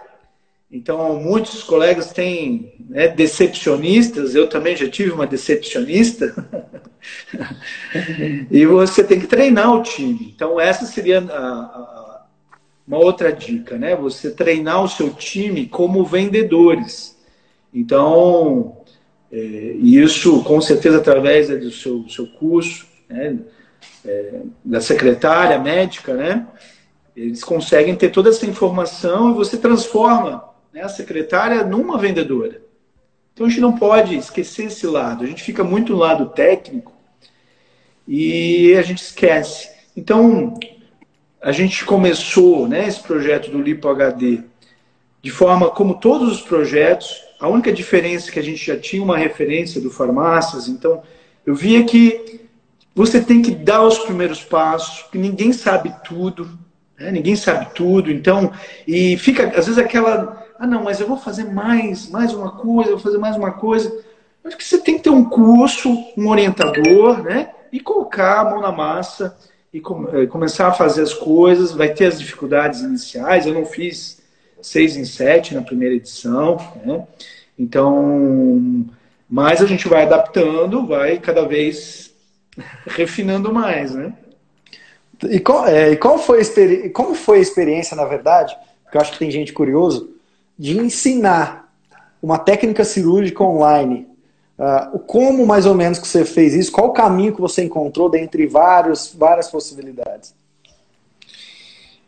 [0.72, 6.34] Então, muitos colegas têm né, decepcionistas, eu também já tive uma decepcionista.
[8.50, 10.32] e você tem que treinar o time.
[10.34, 12.26] Então, essa seria a, a,
[12.88, 13.96] uma outra dica, né?
[13.98, 17.11] Você treinar o seu time como vendedores.
[17.74, 18.78] Então,
[19.32, 23.38] é, isso com certeza através do seu, seu curso, né?
[24.06, 26.48] É, da secretária médica, né?
[27.16, 32.62] Eles conseguem ter toda essa informação e você transforma né, a secretária numa vendedora.
[33.34, 35.24] Então a gente não pode esquecer esse lado.
[35.24, 36.94] A gente fica muito no lado técnico
[38.08, 39.70] e a gente esquece.
[39.96, 40.60] Então
[41.42, 44.44] a gente começou né, esse projeto do Lipo HD
[45.22, 47.22] de forma como todos os projetos.
[47.42, 50.68] A única diferença é que a gente já tinha uma referência do farmácias.
[50.68, 51.02] Então
[51.44, 52.40] eu via que
[52.94, 56.48] você tem que dar os primeiros passos, que ninguém sabe tudo,
[57.00, 57.10] né?
[57.10, 58.12] ninguém sabe tudo.
[58.12, 58.54] Então
[58.88, 62.92] e fica às vezes aquela ah, não, mas eu vou fazer mais, mais uma coisa,
[62.92, 63.92] vou fazer mais uma coisa.
[64.46, 67.50] Acho que você tem que ter um curso, um orientador, né?
[67.72, 69.36] E colocar a mão na massa
[69.74, 71.72] e eh, começar a fazer as coisas.
[71.72, 73.48] Vai ter as dificuldades iniciais.
[73.48, 74.21] Eu não fiz
[74.62, 77.06] seis em sete na primeira edição, né?
[77.58, 78.86] Então,
[79.30, 82.12] mas a gente vai adaptando, vai cada vez
[82.86, 84.14] refinando mais, né?
[85.30, 88.56] E qual, é, e qual foi a como foi a experiência, na verdade?
[88.84, 90.10] Porque eu acho que tem gente curioso
[90.58, 91.72] de ensinar
[92.22, 94.08] uma técnica cirúrgica online.
[94.60, 96.72] Uh, como mais ou menos que você fez isso?
[96.72, 100.36] Qual o caminho que você encontrou dentre vários, várias possibilidades?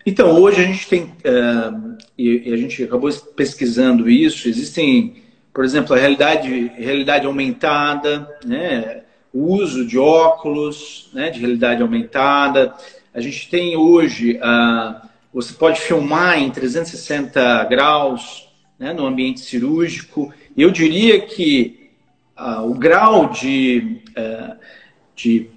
[0.06, 5.16] Então, hoje a gente tem, uh, e, e, a gente acabou pesquisando isso, existem,
[5.54, 9.04] por exemplo, a realidade, realidade aumentada, né?
[9.34, 11.30] o uso de óculos né?
[11.30, 12.76] de realidade aumentada.
[13.14, 18.92] A gente tem hoje, uh, você pode filmar em 360 graus né?
[18.92, 20.34] no ambiente cirúrgico.
[20.56, 21.92] Eu diria que
[22.38, 24.02] uh, o grau de,
[25.16, 25.50] de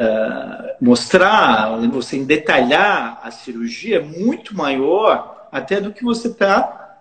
[0.00, 6.98] uh, mostrar, você detalhar a cirurgia é muito maior até do que você está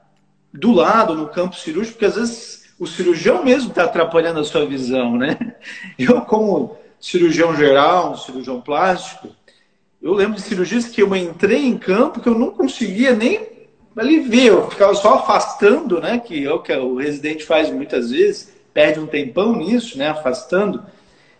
[0.54, 4.66] do lado no campo cirúrgico, porque às vezes o cirurgião mesmo está atrapalhando a sua
[4.66, 5.38] visão, né?
[5.98, 9.30] Eu, como cirurgião geral, cirurgião plástico,
[10.02, 13.48] eu lembro de cirurgias que eu entrei em campo que eu não conseguia nem
[13.98, 16.20] ali ver, eu ficava só afastando, né?
[16.20, 20.08] Que é o que o residente faz muitas vezes, perde um tempão nisso, né?
[20.08, 20.86] Afastando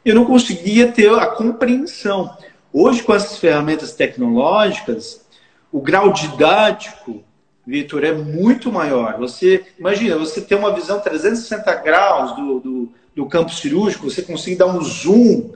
[0.10, 2.36] eu não conseguia ter a compreensão.
[2.72, 5.26] Hoje, com essas ferramentas tecnológicas,
[5.72, 7.24] o grau didático,
[7.66, 9.18] Vitor, é muito maior.
[9.20, 14.56] Você imagina, você ter uma visão 360 graus do, do, do campo cirúrgico, você conseguir
[14.56, 15.52] dar um zoom,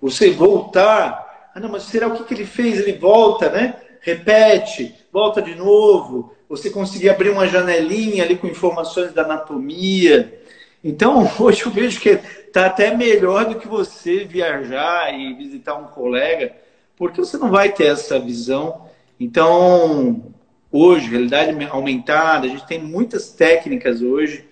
[0.00, 1.50] você voltar.
[1.54, 2.80] Ah, não, mas será o que, que ele fez?
[2.80, 3.76] Ele volta, né?
[4.00, 6.34] Repete, volta de novo.
[6.48, 10.43] Você conseguir abrir uma janelinha ali com informações da anatomia.
[10.84, 12.16] Então, hoje eu vejo que
[12.52, 16.54] tá até melhor do que você viajar e visitar um colega,
[16.94, 18.84] porque você não vai ter essa visão.
[19.18, 20.22] Então,
[20.70, 24.46] hoje, realidade aumentada, a gente tem muitas técnicas hoje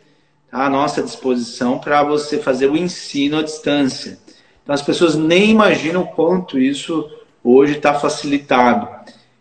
[0.50, 4.18] à nossa disposição para você fazer o ensino à distância.
[4.62, 7.10] Então, as pessoas nem imaginam quanto isso
[7.44, 8.88] hoje está facilitado.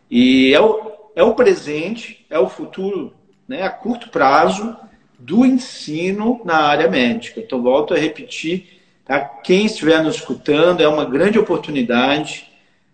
[0.10, 3.14] E é o, é o presente, é o futuro,
[3.48, 4.76] né, a curto prazo,
[5.22, 7.40] do ensino na área médica.
[7.40, 9.20] Então, volto a repetir, tá?
[9.20, 12.50] quem estiver nos escutando, é uma grande oportunidade.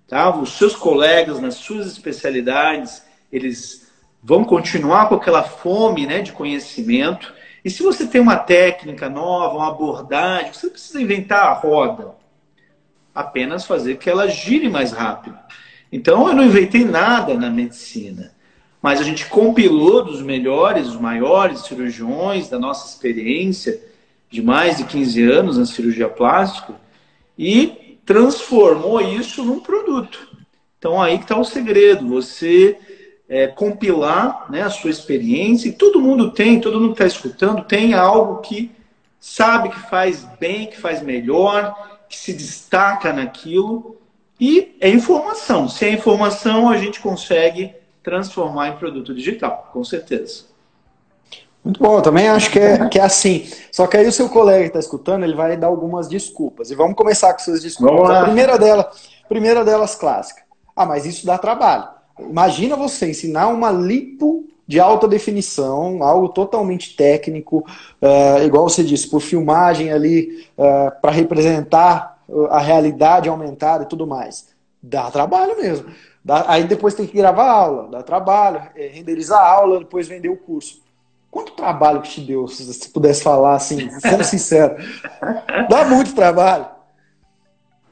[0.07, 0.35] Tá?
[0.35, 3.89] Os seus colegas nas suas especialidades, eles
[4.21, 7.33] vão continuar com aquela fome né, de conhecimento.
[7.63, 12.15] E se você tem uma técnica nova, uma abordagem, você não precisa inventar a roda.
[13.15, 15.37] Apenas fazer que ela gire mais rápido.
[15.91, 18.36] Então, eu não inventei nada na medicina
[18.81, 23.81] mas a gente compilou dos melhores, os maiores cirurgiões da nossa experiência
[24.29, 26.75] de mais de 15 anos na cirurgia plástica
[27.37, 30.27] e transformou isso num produto.
[30.77, 32.77] Então aí que está o segredo, você
[33.27, 37.63] é, compilar né, a sua experiência, e todo mundo tem, todo mundo que está escutando
[37.63, 38.71] tem algo que
[39.19, 41.75] sabe que faz bem, que faz melhor,
[42.07, 43.97] que se destaca naquilo,
[44.39, 45.67] e é informação.
[45.67, 47.73] Sem informação a gente consegue
[48.07, 50.45] transformar em produto digital, com certeza.
[51.61, 53.45] Muito bom, eu também acho que é, que é assim.
[53.69, 56.71] Só que aí o seu colega que está escutando, ele vai dar algumas desculpas.
[56.71, 58.09] E vamos começar com suas desculpas.
[58.09, 58.89] A primeira, dela,
[59.27, 60.41] primeira delas clássica.
[60.73, 61.89] Ah, mas isso dá trabalho.
[62.17, 67.65] Imagina você ensinar uma lipo de alta definição, algo totalmente técnico,
[68.01, 73.87] uh, igual você disse, por filmagem ali, uh, é, para representar a realidade aumentada e
[73.87, 74.47] tudo mais.
[74.81, 75.87] Dá trabalho mesmo.
[76.27, 80.27] Dá, aí depois tem que gravar aula, dá trabalho, é, renderizar a aula, depois vender
[80.27, 80.81] o curso.
[81.31, 84.75] Quanto trabalho que te deu, se você pudesse falar assim, sendo sincero?
[85.69, 86.65] Dá muito trabalho.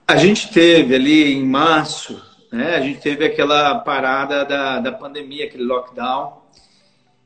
[0.05, 2.21] A gente teve ali em março,
[2.51, 6.41] né, a gente teve aquela parada da, da pandemia, aquele lockdown.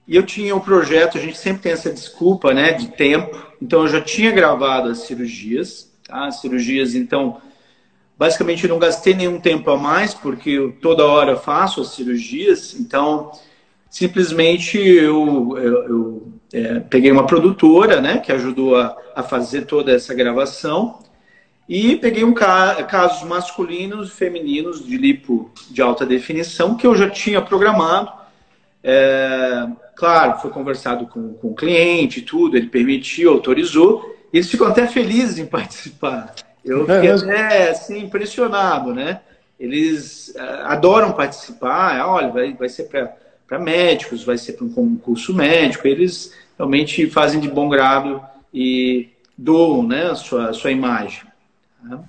[0.08, 3.36] E eu tinha um projeto, a gente sempre tem essa desculpa, né, de tempo.
[3.60, 6.28] Então eu já tinha gravado as cirurgias, tá?
[6.28, 7.42] As cirurgias, então,
[8.20, 13.32] Basicamente, não gastei nenhum tempo a mais, porque eu, toda hora faço as cirurgias, então
[13.90, 19.94] simplesmente eu, eu, eu é, peguei uma produtora, né, que ajudou a, a, fazer toda
[19.94, 21.00] essa gravação,
[21.68, 26.96] e peguei um ca casos masculinos e femininos de lipo de alta definição, que eu
[26.98, 28.12] já tinha programado.
[28.84, 34.86] É, claro, foi conversado com, com o cliente tudo, ele permitiu, autorizou, eles ficam até
[34.88, 36.36] felizes em participar.
[36.64, 39.22] Eu é fiquei até assim, impressionado, né?
[39.60, 42.84] Eles uh, adoram participar, ah, olha, vai, vai ser
[43.48, 48.22] para médicos, vai ser para um concurso médico, eles realmente fazem de bom grado
[48.54, 51.24] e doam né, a sua, a sua imagem.
[51.88, 52.00] Tá?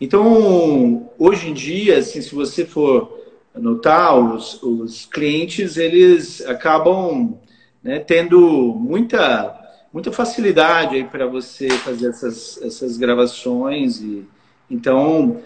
[0.00, 3.20] Então, hoje em dia, assim, se você for
[3.54, 7.38] notar, os, os clientes, eles acabam
[7.82, 9.59] né, tendo muita
[9.92, 14.00] muita facilidade aí para você fazer essas, essas gravações.
[14.00, 14.24] E,
[14.70, 15.42] então,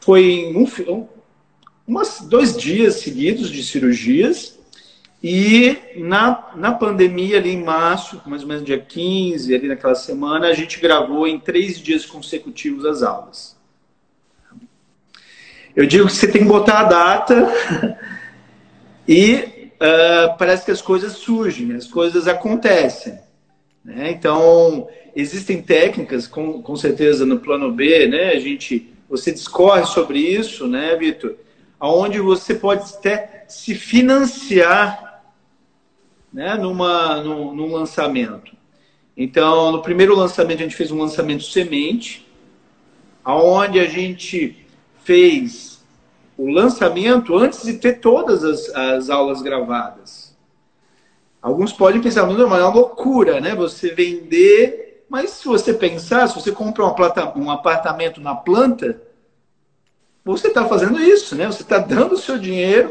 [0.00, 1.06] foi um,
[1.86, 4.58] umas, dois dias seguidos de cirurgias.
[5.22, 10.48] E na, na pandemia, ali em março, mais ou menos dia 15, ali naquela semana,
[10.48, 13.56] a gente gravou em três dias consecutivos as aulas.
[15.74, 17.98] Eu digo que você tem que botar a data
[19.08, 23.18] e uh, parece que as coisas surgem, as coisas acontecem.
[23.84, 24.10] Né?
[24.10, 28.30] Então, existem técnicas, com, com certeza no plano B, né?
[28.30, 31.34] A gente, você discorre sobre isso, né, Vitor?
[31.78, 35.22] Aonde você pode até se financiar,
[36.32, 38.56] né, numa, num, num lançamento.
[39.16, 42.26] Então, no primeiro lançamento a gente fez um lançamento semente,
[43.22, 44.66] aonde a gente
[45.04, 45.84] fez
[46.36, 50.33] o lançamento antes de ter todas as, as aulas gravadas.
[51.44, 53.54] Alguns podem pensar, mas é uma loucura, né?
[53.54, 56.82] Você vender, mas se você pensar, se você compra
[57.36, 58.98] um apartamento na planta,
[60.24, 61.44] você está fazendo isso, né?
[61.44, 62.90] Você está dando o seu dinheiro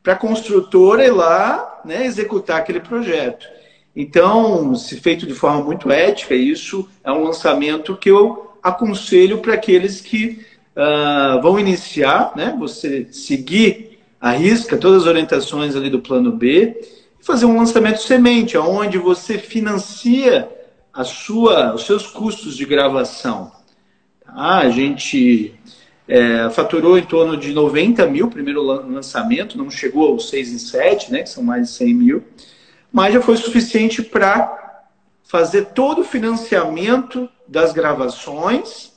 [0.00, 3.48] para a construtora ir lá né, executar aquele projeto.
[3.96, 9.54] Então, se feito de forma muito ética, isso é um lançamento que eu aconselho para
[9.54, 12.54] aqueles que uh, vão iniciar, né?
[12.60, 16.80] Você seguir a risca todas as orientações ali do plano B
[17.22, 20.48] fazer um lançamento semente, onde você financia
[20.92, 23.50] a sua, os seus custos de gravação.
[24.24, 24.58] Tá?
[24.58, 25.54] A gente
[26.06, 31.12] é, faturou em torno de 90 mil primeiro lançamento, não chegou aos 6 em 7,
[31.12, 32.24] né, que são mais de 100 mil
[32.92, 34.84] mas já foi suficiente para
[35.22, 38.92] fazer todo o financiamento das gravações,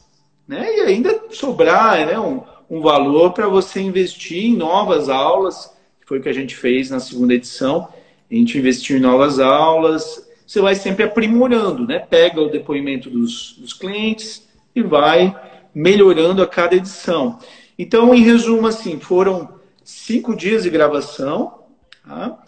[0.45, 0.78] né?
[0.78, 6.19] E ainda sobrar né, um, um valor para você investir em novas aulas, que foi
[6.19, 7.88] o que a gente fez na segunda edição.
[8.30, 10.28] A gente investiu em novas aulas.
[10.45, 11.99] Você vai sempre aprimorando, né?
[11.99, 15.36] Pega o depoimento dos, dos clientes e vai
[15.73, 17.39] melhorando a cada edição.
[17.78, 21.59] Então, em resumo, assim, foram cinco dias de gravação.
[22.07, 22.39] Tá?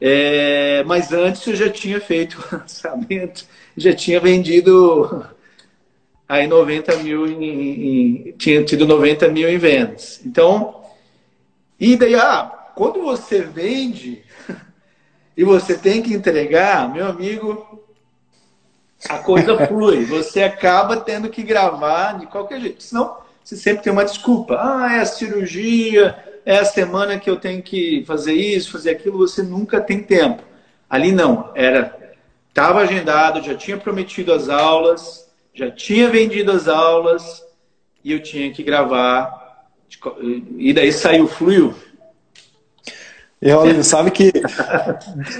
[0.00, 5.26] É, mas antes eu já tinha feito o lançamento, já tinha vendido
[6.26, 10.20] aí 90 mil em, em, tinha tido 90 mil em vendas.
[10.24, 10.82] Então,
[11.78, 14.22] e daí, ah, quando você vende
[15.36, 17.84] e você tem que entregar, meu amigo,
[19.08, 20.04] a coisa flui.
[20.04, 22.82] Você acaba tendo que gravar de qualquer jeito.
[22.82, 24.56] Senão, você sempre tem uma desculpa.
[24.60, 29.18] Ah, é a cirurgia, é a semana que eu tenho que fazer isso, fazer aquilo,
[29.18, 30.42] você nunca tem tempo.
[30.88, 31.98] Ali não, era
[32.48, 37.42] estava agendado, já tinha prometido as aulas, já tinha vendido as aulas
[38.04, 39.64] e eu tinha que gravar.
[40.58, 41.74] E daí saiu, fluiu.
[43.42, 44.32] E olha, sabe que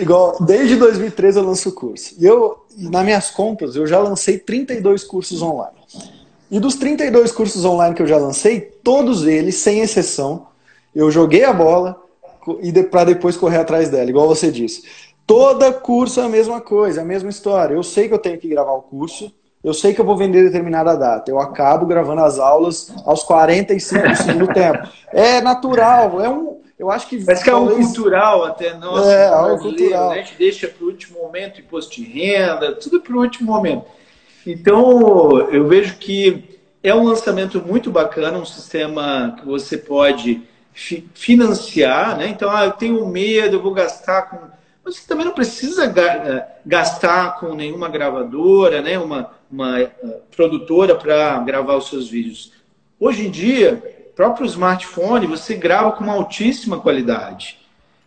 [0.01, 2.15] igual desde 2013 eu lanço curso.
[2.19, 5.77] E eu, nas minhas contas, eu já lancei 32 cursos online.
[6.51, 10.49] E dos 32 cursos online que eu já lancei, todos eles, sem exceção,
[10.95, 12.03] eu joguei a bola
[12.63, 14.83] e para depois correr atrás dela, igual você disse.
[15.27, 17.75] Toda curso é a mesma coisa, é a mesma história.
[17.75, 19.33] Eu sei que eu tenho que gravar o curso,
[19.63, 21.31] eu sei que eu vou vender determinada data.
[21.31, 24.89] Eu acabo gravando as aulas aos 45 do segundo tempo.
[25.13, 26.60] É natural, é um.
[26.81, 27.23] Eu acho que.
[27.23, 29.11] Parece que é um cultural até nosso.
[29.11, 30.11] É, algo cultural.
[30.11, 30.15] Né?
[30.15, 33.85] A gente deixa para o último momento imposto de renda, tudo para o último momento.
[34.47, 40.41] Então, eu vejo que é um lançamento muito bacana, um sistema que você pode
[40.73, 42.29] financiar, né?
[42.29, 44.39] Então, ah, eu tenho medo, eu vou gastar com.
[44.83, 48.99] Você também não precisa eh, gastar com nenhuma gravadora, né?
[48.99, 49.91] Uma, uma eh,
[50.35, 52.53] produtora para gravar os seus vídeos.
[52.99, 57.57] Hoje em dia, próprio smartphone, você grava com uma altíssima qualidade.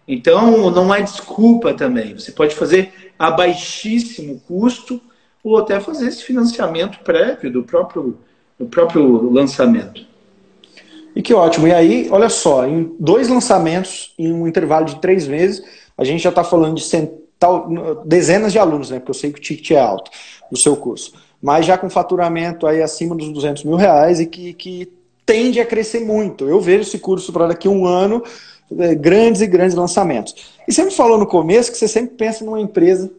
[0.07, 2.13] Então, não é desculpa também.
[2.13, 5.01] Você pode fazer a baixíssimo custo
[5.43, 8.15] ou até fazer esse financiamento prévio do próprio,
[8.59, 10.05] do próprio lançamento.
[11.15, 11.67] E que ótimo.
[11.67, 15.63] E aí, olha só, em dois lançamentos, em um intervalo de três meses,
[15.97, 17.67] a gente já está falando de cental,
[18.05, 18.99] dezenas de alunos, né?
[18.99, 20.11] Porque eu sei que o ticket é alto
[20.51, 21.11] no seu curso.
[21.41, 25.65] Mas já com faturamento aí acima dos 200 mil reais e que, que tende a
[25.65, 26.47] crescer muito.
[26.47, 28.23] Eu vejo esse curso para daqui a um ano,
[28.77, 30.53] é, grandes e grandes lançamentos.
[30.67, 33.11] E você me falou no começo que você sempre pensa numa empresa,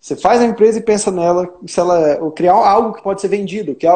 [0.00, 3.74] você faz a empresa e pensa nela, se ela criar algo que pode ser vendido,
[3.74, 3.92] que é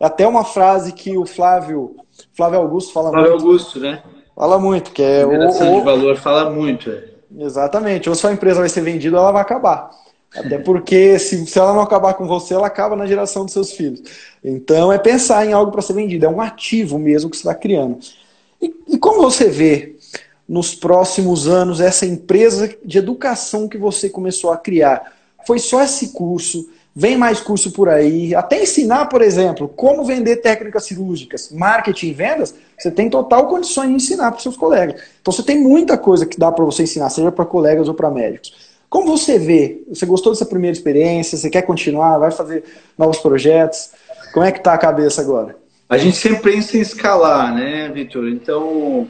[0.00, 1.96] até uma frase que o Flávio
[2.34, 3.40] Flávio Augusto fala Flávio muito.
[3.40, 4.02] Flávio Augusto, né?
[4.34, 6.90] Fala muito, que é o, de valor fala muito.
[6.90, 7.12] É.
[7.38, 8.08] Exatamente.
[8.08, 9.90] Ou sua empresa vai ser vendida ou ela vai acabar.
[10.34, 13.72] Até porque se, se ela não acabar com você, ela acaba na geração dos seus
[13.72, 14.02] filhos.
[14.42, 17.54] Então é pensar em algo para ser vendido, é um ativo mesmo que você está
[17.54, 17.98] criando.
[18.60, 19.96] E, e como você vê
[20.48, 25.12] nos próximos anos essa empresa de educação que você começou a criar?
[25.46, 26.68] Foi só esse curso?
[26.94, 28.34] Vem mais curso por aí.
[28.34, 33.88] Até ensinar, por exemplo, como vender técnicas cirúrgicas, marketing e vendas, você tem total condições
[33.88, 35.00] de ensinar para seus colegas.
[35.20, 38.10] Então você tem muita coisa que dá para você ensinar, seja para colegas ou para
[38.10, 38.71] médicos.
[38.92, 39.82] Como você vê?
[39.88, 41.38] Você gostou dessa primeira experiência?
[41.38, 42.18] Você quer continuar?
[42.18, 42.62] Vai fazer
[42.98, 43.88] novos projetos?
[44.34, 45.56] Como é que está a cabeça agora?
[45.88, 48.28] a gente sempre pensa em escalar, né, Vitor?
[48.28, 49.08] Então,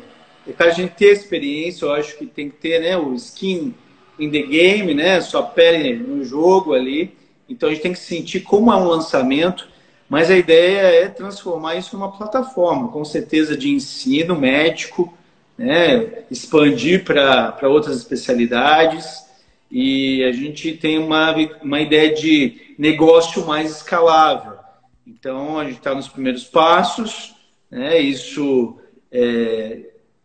[0.57, 3.75] para a gente ter experiência, eu acho que tem que ter né, o skin
[4.21, 5.21] in the game, né?
[5.21, 7.17] Sua pele no jogo ali.
[7.49, 9.67] Então a gente tem que sentir como é um lançamento,
[10.09, 15.13] mas a ideia é transformar isso numa plataforma, com certeza de ensino médico,
[15.59, 16.23] né?
[16.31, 19.32] expandir para outras especialidades.
[19.75, 24.59] E a gente tem uma, uma ideia de negócio mais escalável.
[25.07, 27.35] Então a gente está nos primeiros passos,
[27.71, 27.99] né?
[27.99, 28.79] Isso
[29.11, 29.81] é,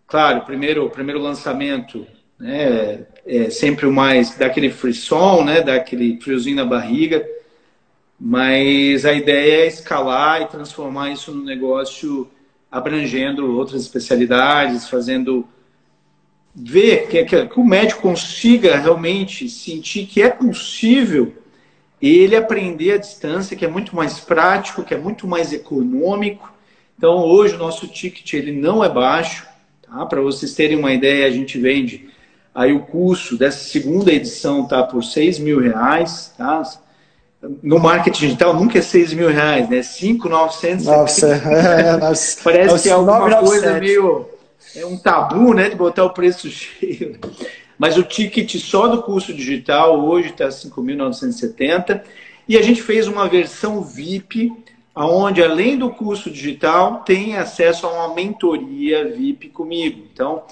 [0.05, 2.05] claro, primeiro, o primeiro lançamento
[2.37, 7.25] né, é sempre o mais daquele frisson, né, daquele friozinho na barriga,
[8.19, 12.29] mas a ideia é escalar e transformar isso num negócio
[12.69, 15.47] abrangendo outras especialidades, fazendo
[16.59, 21.33] ver que, que, que o médico consiga realmente sentir que é possível
[22.01, 26.51] ele aprender à distância, que é muito mais prático, que é muito mais econômico.
[26.97, 29.45] Então, hoje o nosso ticket ele não é baixo.
[29.81, 30.05] Tá?
[30.05, 32.09] Para vocês terem uma ideia, a gente vende
[32.57, 36.63] Aí o curso dessa segunda edição está por 6 mil reais, tá?
[37.61, 39.83] No marketing digital nunca é 6 mil reais, né?
[39.83, 40.85] 5,900.
[40.87, 41.99] Nossa, é,
[42.43, 44.27] Parece que é alguma 9, coisa meio...
[44.75, 45.69] É um tabu, né?
[45.69, 47.19] De botar o preço cheio.
[47.77, 52.01] Mas o ticket só do curso digital hoje está 5.970.
[52.47, 54.51] E a gente fez uma versão VIP,
[54.95, 60.07] onde além do curso digital, tem acesso a uma mentoria VIP comigo.
[60.11, 60.43] Então,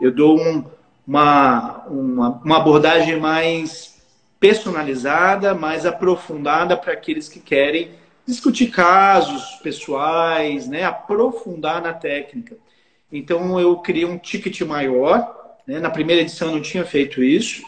[0.00, 0.64] eu dou um,
[1.06, 3.94] uma, uma, uma abordagem mais
[4.38, 7.92] personalizada, mais aprofundada para aqueles que querem
[8.26, 12.56] discutir casos pessoais, né, aprofundar na técnica.
[13.16, 17.62] Então eu criei um ticket maior, né, na primeira edição eu não tinha feito isso,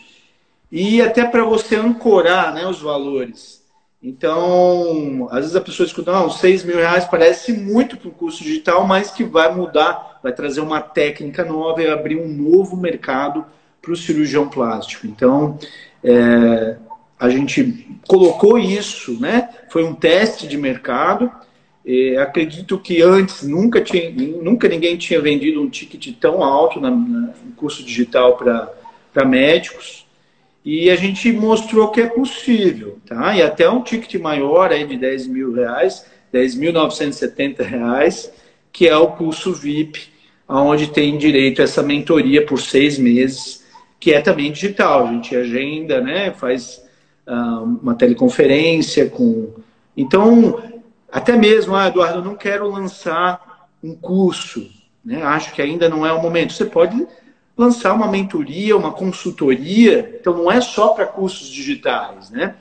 [0.71, 3.65] e até para você ancorar né, os valores.
[4.03, 8.43] Então, às vezes a pessoa escuta, não, 6 mil reais parece muito para o curso
[8.43, 13.45] digital, mas que vai mudar, vai trazer uma técnica nova e abrir um novo mercado
[13.81, 15.07] para o cirurgião plástico.
[15.07, 15.59] Então,
[16.05, 16.77] é,
[17.19, 19.49] a gente colocou isso, né?
[19.71, 21.31] Foi um teste de mercado.
[22.21, 26.97] Acredito que antes nunca, tinha, nunca ninguém tinha vendido um ticket tão alto na, na,
[26.97, 30.05] no curso digital para médicos.
[30.65, 33.37] E a gente mostrou que é possível, tá?
[33.37, 38.33] E até um ticket maior aí de 10 mil reais, 10.970 reais,
[38.73, 40.09] que é o curso VIP,
[40.49, 43.65] onde tem direito a essa mentoria por seis meses,
[44.01, 45.07] que é também digital.
[45.07, 46.33] A gente agenda, né?
[46.33, 46.83] Faz
[47.29, 49.55] uh, uma teleconferência com.
[49.97, 50.61] Então,
[51.17, 54.69] até mesmo, ah, Eduardo, eu não quero lançar um curso,
[55.03, 55.23] né?
[55.23, 56.53] Acho que ainda não é o momento.
[56.53, 57.07] Você pode
[57.57, 60.19] lançar uma mentoria, uma consultoria.
[60.21, 62.57] Então, não é só para cursos digitais, né?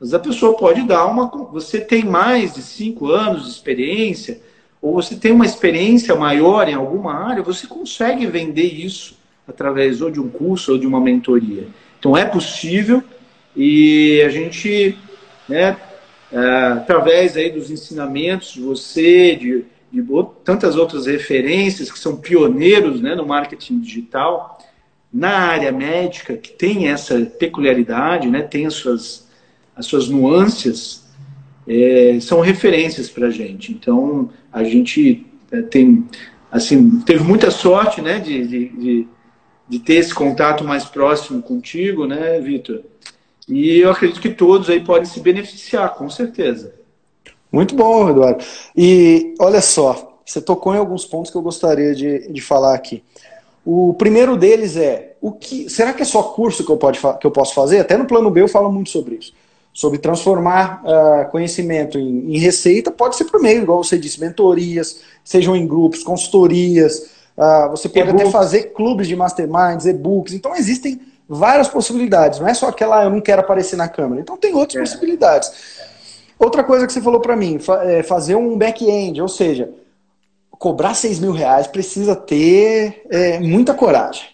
[0.00, 1.28] Mas a pessoa pode dar uma.
[1.52, 4.40] Você tem mais de cinco anos de experiência,
[4.80, 10.10] ou você tem uma experiência maior em alguma área, você consegue vender isso através ou
[10.10, 11.68] de um curso ou de uma mentoria.
[12.00, 13.00] Então, é possível
[13.56, 14.98] e a gente,
[15.48, 15.76] né,
[16.32, 20.02] através aí dos ensinamentos de você, de de
[20.42, 24.58] tantas outras referências que são pioneiros né, no marketing digital,
[25.12, 29.28] na área médica, que tem essa peculiaridade, né, tem as suas,
[29.76, 31.04] as suas nuances,
[31.68, 33.70] é, são referências para a gente.
[33.70, 36.08] Então, a gente é, tem,
[36.50, 39.08] assim, teve muita sorte né, de, de, de,
[39.68, 42.80] de ter esse contato mais próximo contigo, né, Vitor?
[43.52, 46.72] E eu acredito que todos aí podem se beneficiar, com certeza.
[47.52, 48.42] Muito bom, Eduardo.
[48.74, 53.04] E olha só, você tocou em alguns pontos que eu gostaria de, de falar aqui.
[53.64, 57.26] O primeiro deles é, o que será que é só curso que eu, pode, que
[57.26, 57.78] eu posso fazer?
[57.78, 59.34] Até no plano B eu falo muito sobre isso.
[59.70, 65.00] Sobre transformar uh, conhecimento em, em, receita, pode ser por meio, igual você disse, mentorias,
[65.22, 67.10] sejam em grupos, consultorias.
[67.36, 70.32] Uh, você pode até fazer clubes de masterminds, e-books.
[70.32, 71.00] Então existem
[71.34, 72.38] várias possibilidades.
[72.38, 74.20] Não é só aquela, ah, eu não quero aparecer na câmera.
[74.20, 74.80] Então tem outras é.
[74.82, 75.52] possibilidades.
[76.38, 79.70] Outra coisa que você falou para mim, é fazer um back-end, ou seja,
[80.50, 84.32] cobrar 6 mil reais precisa ter é, muita coragem.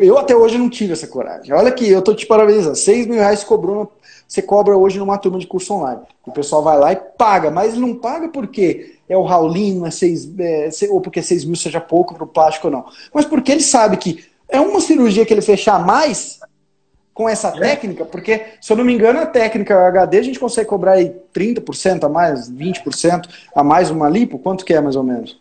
[0.00, 1.52] Eu até hoje não tive essa coragem.
[1.54, 2.76] Olha aqui, eu tô te parabenizando.
[2.76, 3.92] 6 mil reais cobrou,
[4.26, 6.02] você cobra hoje numa turma de curso online.
[6.26, 10.28] O pessoal vai lá e paga, mas não paga porque é o Raulinho, é seis,
[10.38, 12.84] é, ou porque 6 mil seja pouco para o plástico ou não.
[13.12, 16.40] Mas porque ele sabe que é uma cirurgia que ele fechar mais,
[17.14, 17.60] com essa é.
[17.60, 21.14] técnica, porque, se eu não me engano, a técnica HD a gente consegue cobrar aí
[21.32, 24.36] 30% a mais, 20% a mais uma lipo?
[24.36, 25.38] Quanto que é, mais ou menos?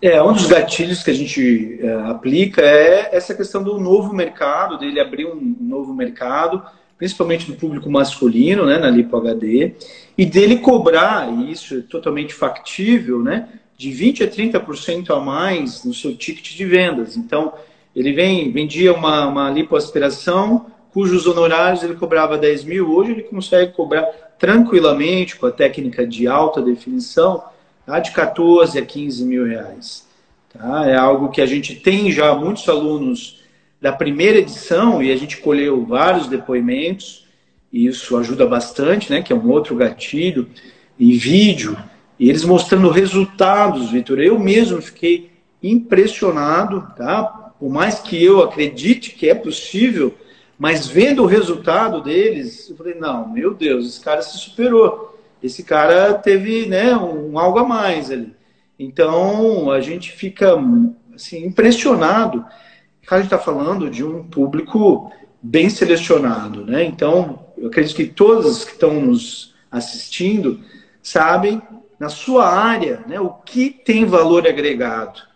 [0.00, 4.78] É, um dos gatilhos que a gente é, aplica é essa questão do novo mercado,
[4.78, 6.62] dele abrir um novo mercado,
[6.96, 9.72] principalmente do público masculino, né, na Lipo HD,
[10.16, 15.84] e dele cobrar, e isso é totalmente factível, né, de 20 a 30% a mais
[15.84, 17.16] no seu ticket de vendas.
[17.16, 17.52] Então,
[17.94, 23.72] ele vem, vendia uma, uma lipoaspiração, cujos honorários ele cobrava 10 mil, hoje ele consegue
[23.72, 24.02] cobrar
[24.38, 27.42] tranquilamente, com a técnica de alta definição,
[27.86, 27.98] tá?
[27.98, 30.06] de 14 a 15 mil reais.
[30.52, 30.88] Tá?
[30.88, 33.42] É algo que a gente tem já muitos alunos
[33.80, 37.26] da primeira edição e a gente colheu vários depoimentos,
[37.72, 39.20] e isso ajuda bastante, né?
[39.22, 40.48] que é um outro gatilho,
[40.98, 41.76] em vídeo,
[42.18, 44.20] e eles mostrando resultados, Vitor.
[44.20, 47.43] Eu mesmo fiquei impressionado, tá?
[47.64, 50.12] Por mais que eu acredite que é possível,
[50.58, 55.18] mas vendo o resultado deles, eu falei, não, meu Deus, esse cara se superou.
[55.42, 58.34] Esse cara teve né, um, algo a mais ali.
[58.78, 60.62] Então, a gente fica
[61.14, 62.44] assim, impressionado.
[63.10, 65.10] A gente está falando de um público
[65.42, 66.66] bem selecionado.
[66.66, 66.84] Né?
[66.84, 70.60] Então, eu acredito que todos que estão nos assistindo
[71.02, 71.62] sabem,
[71.98, 75.32] na sua área, né, o que tem valor agregado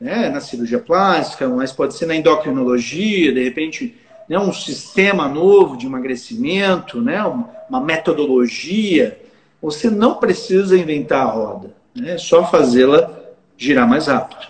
[0.00, 3.94] né, na cirurgia plástica, mas pode ser na endocrinologia, de repente,
[4.28, 7.22] né, um sistema novo de emagrecimento, né,
[7.68, 9.20] uma metodologia.
[9.60, 13.20] Você não precisa inventar a roda, né, é só fazê-la
[13.58, 14.48] girar mais rápido.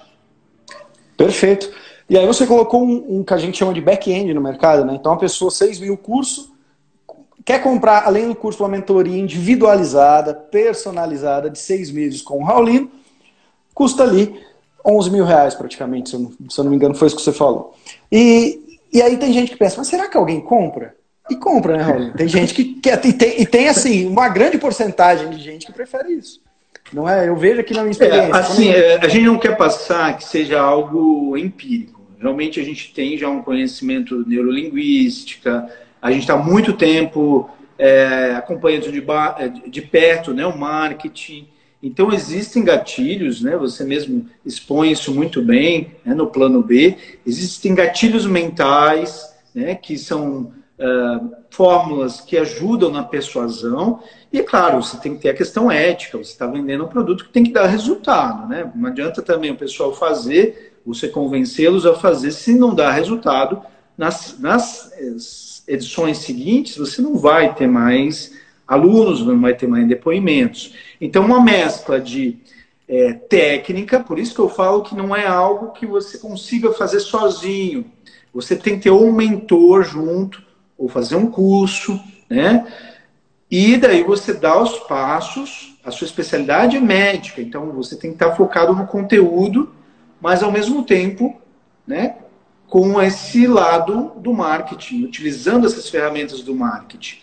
[1.17, 1.71] Perfeito.
[2.09, 4.95] E aí você colocou um, um que a gente chama de back-end no mercado, né?
[4.95, 6.53] Então a pessoa 6 mil curso,
[7.45, 12.91] quer comprar, além do curso, uma mentoria individualizada, personalizada, de seis meses com o Raulino,
[13.75, 14.41] custa ali
[14.85, 17.23] 11 mil reais praticamente, se eu, não, se eu não me engano, foi isso que
[17.23, 17.75] você falou.
[18.11, 20.95] E, e aí tem gente que pensa, mas será que alguém compra?
[21.31, 22.13] E compra, né, Raul?
[22.13, 25.73] Tem gente que quer, e tem, e tem, assim, uma grande porcentagem de gente que
[25.73, 26.41] prefere isso.
[26.93, 27.29] Não é?
[27.29, 28.33] Eu vejo aqui na minha experiência.
[28.33, 32.01] É, assim, é, a gente não quer passar que seja algo empírico.
[32.19, 35.69] Realmente a gente tem já um conhecimento neurolinguística,
[36.03, 41.49] a gente está muito tempo é, acompanhando de, de perto né, o marketing.
[41.83, 43.57] Então, existem gatilhos, né?
[43.57, 46.97] você mesmo expõe isso muito bem né, no plano B.
[47.27, 54.03] Existem gatilhos mentais, né, que são uh, fórmulas que ajudam na persuasão.
[54.31, 56.19] E, é claro, você tem que ter a questão ética.
[56.19, 58.47] Você está vendendo um produto que tem que dar resultado.
[58.47, 58.71] Né?
[58.75, 63.63] Não adianta também o pessoal fazer, você convencê-los a fazer, se não dá resultado.
[63.97, 68.33] Nas, nas eh, edições seguintes, você não vai ter mais
[68.71, 70.77] alunos, vai ter mais depoimentos.
[71.01, 72.39] Então, uma mescla de
[72.89, 77.01] é, técnica, por isso que eu falo que não é algo que você consiga fazer
[77.01, 77.85] sozinho.
[78.33, 80.41] Você tem que ter um mentor junto,
[80.79, 82.65] ou fazer um curso, né?
[83.51, 88.15] E daí você dá os passos, a sua especialidade é médica, então você tem que
[88.15, 89.75] estar focado no conteúdo,
[90.21, 91.41] mas ao mesmo tempo,
[91.85, 92.15] né,
[92.69, 97.19] com esse lado do marketing, utilizando essas ferramentas do marketing.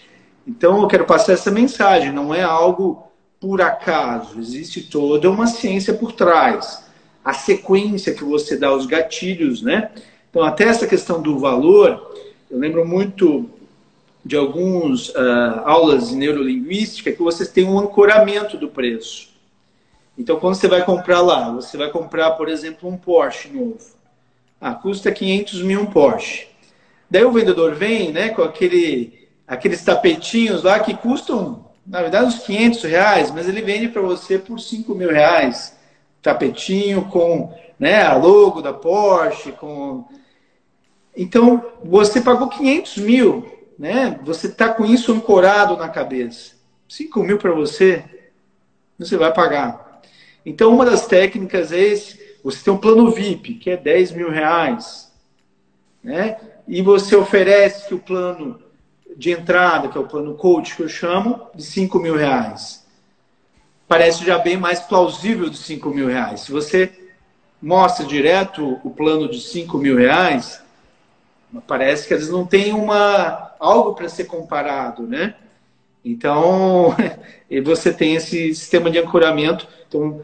[0.47, 2.11] Então, eu quero passar essa mensagem.
[2.11, 3.03] Não é algo
[3.39, 4.39] por acaso.
[4.39, 6.85] Existe toda uma ciência por trás.
[7.23, 9.91] A sequência que você dá aos gatilhos, né?
[10.29, 12.15] Então, até essa questão do valor,
[12.49, 13.49] eu lembro muito
[14.23, 19.29] de algumas uh, aulas de neurolinguística que vocês têm um ancoramento do preço.
[20.17, 23.79] Então, quando você vai comprar lá, você vai comprar, por exemplo, um Porsche novo.
[24.59, 26.47] Ah, custa 500 mil um Porsche.
[27.09, 32.39] Daí o vendedor vem, né, com aquele aqueles tapetinhos lá que custam, na verdade, uns
[32.39, 35.75] 500 reais, mas ele vende para você por 5 mil reais.
[36.21, 40.05] Tapetinho com né, a logo da Porsche, com.
[41.15, 44.19] Então, você pagou 500 mil, né?
[44.23, 46.55] Você está com isso ancorado na cabeça.
[46.89, 48.03] 5 mil para você,
[48.99, 50.01] você vai pagar.
[50.45, 52.19] Então, uma das técnicas é esse.
[52.43, 55.11] Você tem um plano VIP, que é 10 mil reais.
[56.03, 56.37] Né?
[56.67, 58.66] E você oferece que o plano
[59.15, 62.85] de entrada, que é o plano coach que eu chamo, de 5 mil reais.
[63.87, 66.41] Parece já bem mais plausível de 5 mil reais.
[66.41, 66.91] Se você
[67.61, 70.61] mostra direto o plano de 5 mil reais,
[71.65, 75.35] parece que eles não tem uma, algo para ser comparado, né?
[76.03, 76.95] Então,
[77.63, 79.67] você tem esse sistema de ancoramento.
[79.87, 80.21] Então,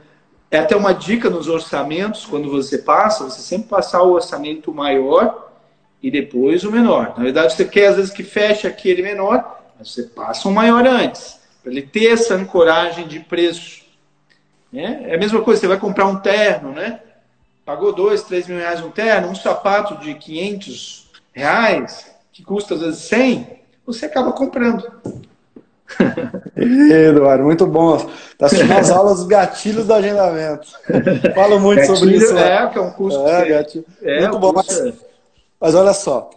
[0.52, 5.43] é até uma dica nos orçamentos, quando você passa, você sempre passar o orçamento maior
[6.04, 7.14] e depois o menor.
[7.16, 10.86] Na verdade, você quer às vezes que feche aquele menor, mas você passa um maior
[10.86, 13.84] antes, para ele ter essa ancoragem de preço.
[14.72, 15.06] Né?
[15.06, 17.00] É a mesma coisa, você vai comprar um terno, né?
[17.66, 22.82] Pagou dois, três mil reais um terno, um sapato de 500 reais, que custa às
[22.82, 23.48] vezes 100,
[23.86, 24.84] você acaba comprando.
[26.58, 27.98] Eduardo, muito bom.
[28.38, 30.68] Tá assistindo as aulas dos gatilhos do agendamento.
[31.34, 32.38] Falo muito gatilho, sobre isso.
[32.38, 33.26] É, que é um curso.
[33.26, 33.62] É.
[34.02, 34.52] É, muito bom.
[34.54, 35.13] Mas, é.
[35.64, 36.30] Mas olha só,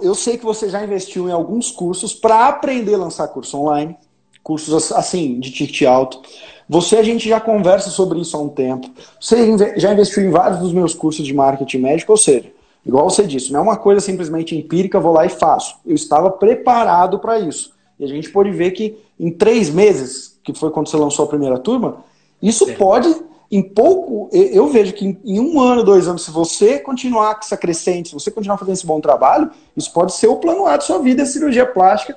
[0.00, 3.96] eu sei que você já investiu em alguns cursos para aprender a lançar curso online,
[4.40, 6.22] cursos assim, de ticket alto.
[6.68, 8.88] Você, a gente já conversa sobre isso há um tempo.
[9.20, 12.52] Você já investiu em vários dos meus cursos de marketing médico, ou seja,
[12.86, 15.74] igual você disse, não é uma coisa simplesmente empírica, vou lá e faço.
[15.84, 17.72] Eu estava preparado para isso.
[17.98, 21.28] E a gente pode ver que em três meses, que foi quando você lançou a
[21.28, 22.04] primeira turma,
[22.40, 23.12] isso pode,
[23.50, 27.56] em pouco, eu vejo que em um ano, dois anos, se você continuar com essa
[27.56, 30.82] crescente, se você continuar fazendo esse bom trabalho, isso pode ser o plano A da
[30.82, 32.14] sua vida, a cirurgia plástica,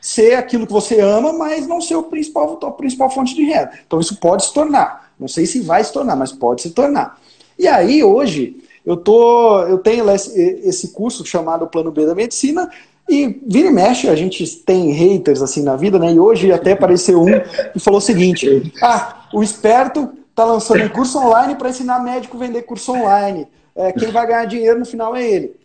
[0.00, 3.72] ser aquilo que você ama, mas não ser o principal, a principal fonte de renda.
[3.86, 5.10] Então isso pode se tornar.
[5.18, 7.20] Não sei se vai se tornar, mas pode se tornar.
[7.58, 8.56] E aí, hoje,
[8.86, 12.70] eu, tô, eu tenho esse curso chamado Plano B da Medicina,
[13.06, 16.12] e vira e mexe, a gente tem haters assim na vida, né?
[16.14, 17.40] E hoje até apareceu um
[17.72, 20.08] que falou o seguinte: ah, o esperto
[20.40, 23.46] tá lançando um curso online para ensinar médico a vender curso online.
[23.74, 25.56] É, quem vai ganhar dinheiro no final é ele.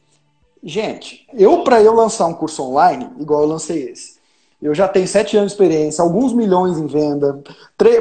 [0.63, 4.15] Gente, eu para eu lançar um curso online, igual eu lancei esse,
[4.61, 7.43] eu já tenho sete anos de experiência, alguns milhões em venda,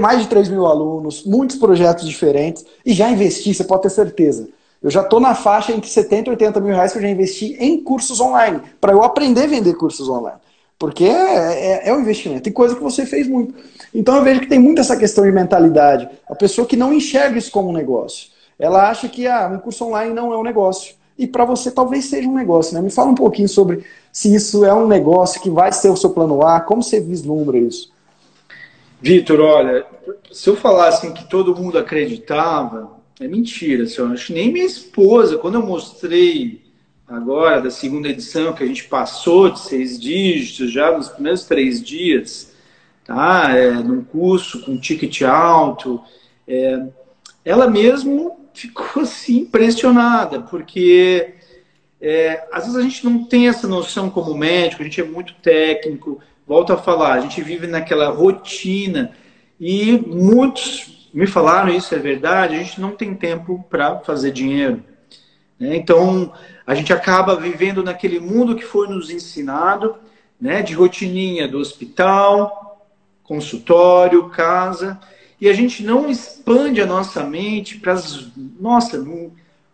[0.00, 4.48] mais de 3 mil alunos, muitos projetos diferentes, e já investi, você pode ter certeza.
[4.82, 7.56] Eu já estou na faixa entre 70 e 80 mil reais que eu já investi
[7.60, 10.38] em cursos online, para eu aprender a vender cursos online.
[10.78, 13.54] Porque é, é, é um investimento, tem coisa que você fez muito.
[13.94, 16.08] Então eu vejo que tem muito essa questão de mentalidade.
[16.28, 18.28] A pessoa que não enxerga isso como um negócio.
[18.58, 20.94] Ela acha que ah, um curso online não é um negócio.
[21.16, 22.74] E para você talvez seja um negócio.
[22.74, 22.82] Né?
[22.82, 26.10] Me fala um pouquinho sobre se isso é um negócio que vai ser o seu
[26.10, 27.92] plano A, como você vislumbra isso?
[29.00, 29.86] Vitor, olha,
[30.32, 32.90] se eu falasse que todo mundo acreditava,
[33.20, 34.12] é mentira, senhor.
[34.12, 36.62] Acho que nem minha esposa, quando eu mostrei
[37.06, 41.82] agora da segunda edição, que a gente passou de seis dígitos já nos primeiros três
[41.82, 42.53] dias,
[43.04, 43.56] tá?
[43.56, 46.00] É, num curso com ticket alto,
[46.46, 46.86] é,
[47.44, 51.34] ela mesmo ficou assim impressionada, porque
[52.00, 55.34] é, às vezes a gente não tem essa noção como médico, a gente é muito
[55.34, 59.12] técnico, volto a falar, a gente vive naquela rotina
[59.60, 64.82] e muitos me falaram isso é verdade, a gente não tem tempo para fazer dinheiro.
[65.58, 65.76] Né?
[65.76, 66.32] Então,
[66.66, 69.96] a gente acaba vivendo naquele mundo que foi nos ensinado,
[70.40, 72.63] né, de rotininha do hospital,
[73.24, 75.00] consultório, casa,
[75.40, 78.28] e a gente não expande a nossa mente para as.
[78.60, 79.04] Nossa,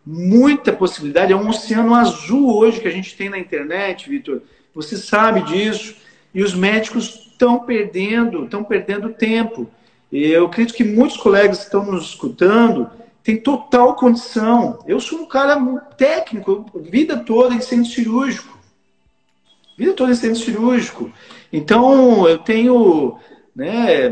[0.06, 1.32] muita possibilidade.
[1.32, 4.40] É um oceano azul hoje que a gente tem na internet, Vitor.
[4.74, 5.94] Você sabe disso.
[6.32, 9.68] E os médicos estão perdendo, estão perdendo tempo.
[10.12, 12.88] Eu acredito que muitos colegas que estão nos escutando
[13.22, 14.78] têm total condição.
[14.86, 15.56] Eu sou um cara
[15.96, 18.58] técnico, vida toda em centro cirúrgico.
[19.76, 21.12] Vida toda em centro cirúrgico.
[21.52, 23.18] Então, eu tenho.
[23.54, 24.06] Né,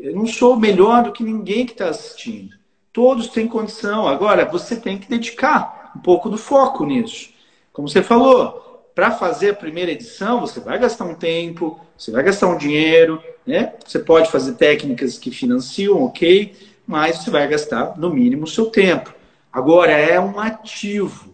[0.00, 2.56] eu não sou melhor do que ninguém que está assistindo.
[2.92, 4.08] Todos têm condição.
[4.08, 7.30] Agora, você tem que dedicar um pouco do foco nisso.
[7.72, 12.22] Como você falou, para fazer a primeira edição, você vai gastar um tempo, você vai
[12.22, 13.74] gastar um dinheiro, né?
[13.86, 16.54] Você pode fazer técnicas que financiam, ok,
[16.86, 19.14] mas você vai gastar no mínimo o seu tempo.
[19.52, 21.30] Agora é um ativo.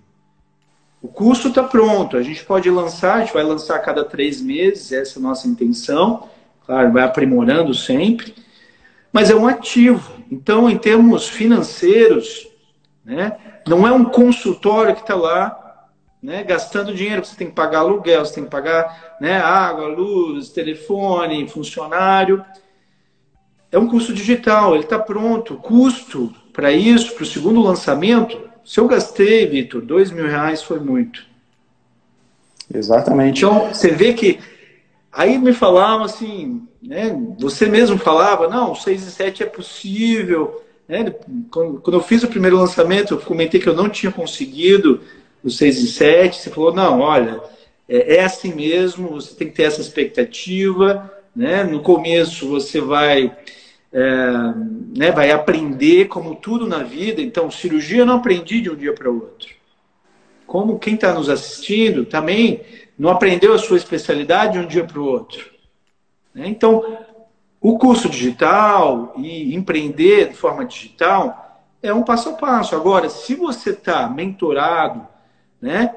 [1.03, 4.41] O curso está pronto, a gente pode lançar, a gente vai lançar a cada três
[4.41, 6.29] meses, essa é a nossa intenção.
[6.67, 8.35] Claro, vai aprimorando sempre,
[9.13, 10.13] mas é um ativo.
[10.31, 12.49] Então, em termos financeiros,
[13.05, 13.37] né,
[13.67, 15.63] não é um consultório que está lá
[16.23, 20.49] né, gastando dinheiro, você tem que pagar aluguel, você tem que pagar né, água, luz,
[20.49, 22.45] telefone, funcionário.
[23.71, 25.55] É um custo digital, ele está pronto.
[25.55, 30.63] O custo para isso, para o segundo lançamento, se eu gastei, Vitor, dois mil reais
[30.63, 31.25] foi muito.
[32.75, 33.45] Exatamente.
[33.45, 34.41] Então, você vê que.
[35.17, 40.63] Aí me falavam assim, né, você mesmo falava, não, 6 e 7 é possível.
[40.87, 41.11] Né?
[41.51, 45.01] Quando eu fiz o primeiro lançamento, eu comentei que eu não tinha conseguido
[45.43, 47.41] os 6 e 7, você falou, não, olha,
[47.89, 51.65] é, é, assim mesmo, você tem que ter essa expectativa, né?
[51.65, 53.35] No começo você vai,
[53.91, 54.31] é,
[54.95, 58.93] né, vai aprender como tudo na vida, então cirurgia eu não aprendi de um dia
[58.93, 59.49] para o outro.
[60.47, 62.61] Como quem está nos assistindo também
[62.99, 65.51] não aprendeu a sua especialidade de um dia para o outro.
[66.35, 66.49] Né?
[66.49, 66.99] Então,
[67.61, 72.75] o curso digital e empreender de forma digital é um passo a passo.
[72.75, 75.07] Agora, se você está mentorado,
[75.61, 75.95] né?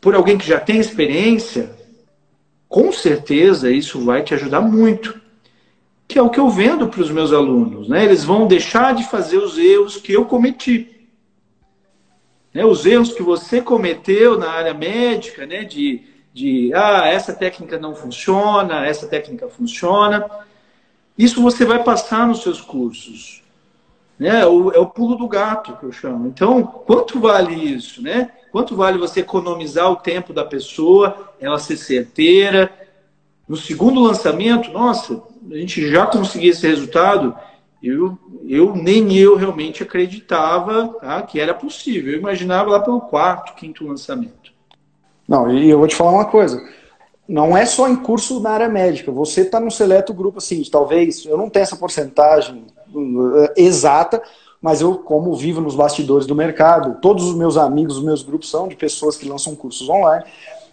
[0.00, 1.70] Por alguém que já tem experiência,
[2.68, 5.20] com certeza isso vai te ajudar muito.
[6.06, 8.04] Que é o que eu vendo para os meus alunos, né?
[8.04, 10.97] Eles vão deixar de fazer os erros que eu cometi.
[12.52, 12.64] Né?
[12.64, 15.64] Os erros que você cometeu na área médica, né?
[15.64, 20.28] De, de ah, essa técnica não funciona, essa técnica funciona.
[21.16, 23.42] Isso você vai passar nos seus cursos.
[24.18, 24.44] Né?
[24.46, 26.26] O, é o pulo do gato que eu chamo.
[26.26, 28.02] Então, quanto vale isso?
[28.02, 28.30] Né?
[28.50, 32.70] Quanto vale você economizar o tempo da pessoa, ela ser certeira?
[33.48, 37.34] No segundo lançamento, nossa, a gente já conseguiu esse resultado
[37.82, 42.12] eu, eu nem eu realmente acreditava tá, que era possível.
[42.12, 44.52] Eu imaginava lá pelo quarto, quinto lançamento.
[45.28, 46.60] Não, e eu vou te falar uma coisa.
[47.28, 49.12] Não é só em curso na área médica.
[49.12, 54.22] Você está num seleto grupo assim, talvez, eu não tenho essa porcentagem uh, exata,
[54.60, 58.50] mas eu, como vivo nos bastidores do mercado, todos os meus amigos, os meus grupos
[58.50, 60.24] são de pessoas que lançam cursos online.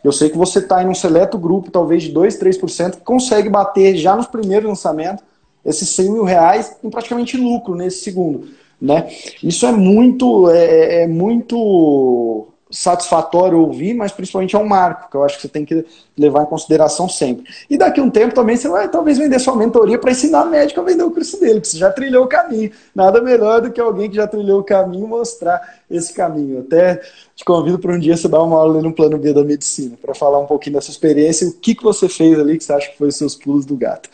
[0.03, 3.49] Eu sei que você está em um seleto grupo, talvez de 2, 3%, que consegue
[3.49, 5.23] bater já nos primeiros lançamentos
[5.65, 8.47] esses 100 mil reais em praticamente lucro nesse segundo.
[8.79, 9.09] Né?
[9.41, 15.15] Isso é muito, é, é, é muito satisfatório ouvir, mas principalmente é um marco, que
[15.15, 15.85] eu acho que você tem que
[16.17, 17.45] levar em consideração sempre.
[17.69, 20.81] E daqui a um tempo também você vai talvez vender sua mentoria para ensinar médico
[20.81, 22.71] a vender o curso dele, porque você já trilhou o caminho.
[22.93, 26.61] Nada melhor do que alguém que já trilhou o caminho mostrar esse caminho.
[26.61, 27.01] Até
[27.35, 30.15] te convido para um dia você dar uma aula no plano B da medicina, para
[30.15, 32.89] falar um pouquinho dessa experiência e o que, que você fez ali que você acha
[32.89, 34.09] que foi os seus pulos do gato.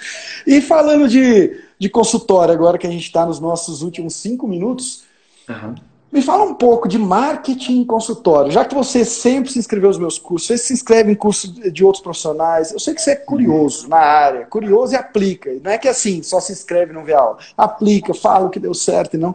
[0.45, 5.03] E falando de, de consultório, agora que a gente está nos nossos últimos cinco minutos,
[5.47, 5.75] uhum.
[6.11, 8.51] Me fala um pouco de marketing em consultório.
[8.51, 11.85] Já que você sempre se inscreveu nos meus cursos, você se inscreve em cursos de
[11.85, 15.49] outros profissionais, eu sei que você é curioso na área, curioso e aplica.
[15.63, 17.37] Não é que assim, só se inscreve e não vê aula.
[17.57, 19.33] Aplica, fala o que deu certo e não.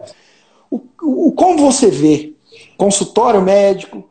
[0.69, 2.35] O, o, como você vê
[2.77, 4.07] consultório médico,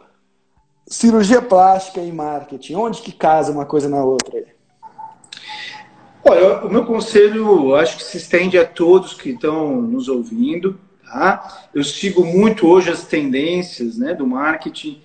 [0.88, 2.74] cirurgia plástica e marketing?
[2.74, 4.44] Onde que casa uma coisa na outra?
[6.24, 10.80] Olha, o meu conselho acho que se estende a todos que estão nos ouvindo.
[11.06, 11.68] Tá?
[11.72, 15.00] Eu sigo muito hoje as tendências né, do marketing.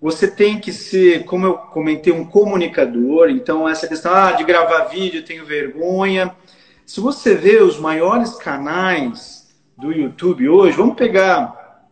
[0.00, 3.28] Você tem que ser, como eu comentei, um comunicador.
[3.28, 6.34] Então, essa questão ah, de gravar vídeo, tenho vergonha.
[6.86, 11.88] Se você vê os maiores canais do YouTube hoje, vamos pegar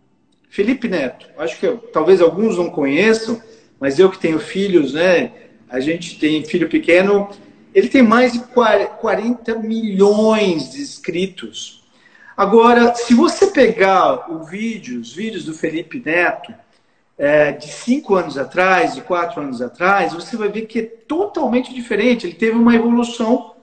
[0.49, 1.27] Felipe Neto.
[1.37, 3.41] Acho que talvez alguns não conheçam,
[3.79, 5.31] mas eu que tenho filhos, né?
[5.69, 7.29] A gente tem filho pequeno.
[7.75, 11.82] Ele tem mais de 40 milhões de inscritos
[12.37, 16.53] Agora, se você pegar o vídeo, os vídeos do Felipe Neto,
[17.19, 21.73] é, de cinco anos atrás, de quatro anos atrás, você vai ver que é totalmente
[21.75, 22.27] diferente.
[22.27, 23.55] Ele teve uma evolução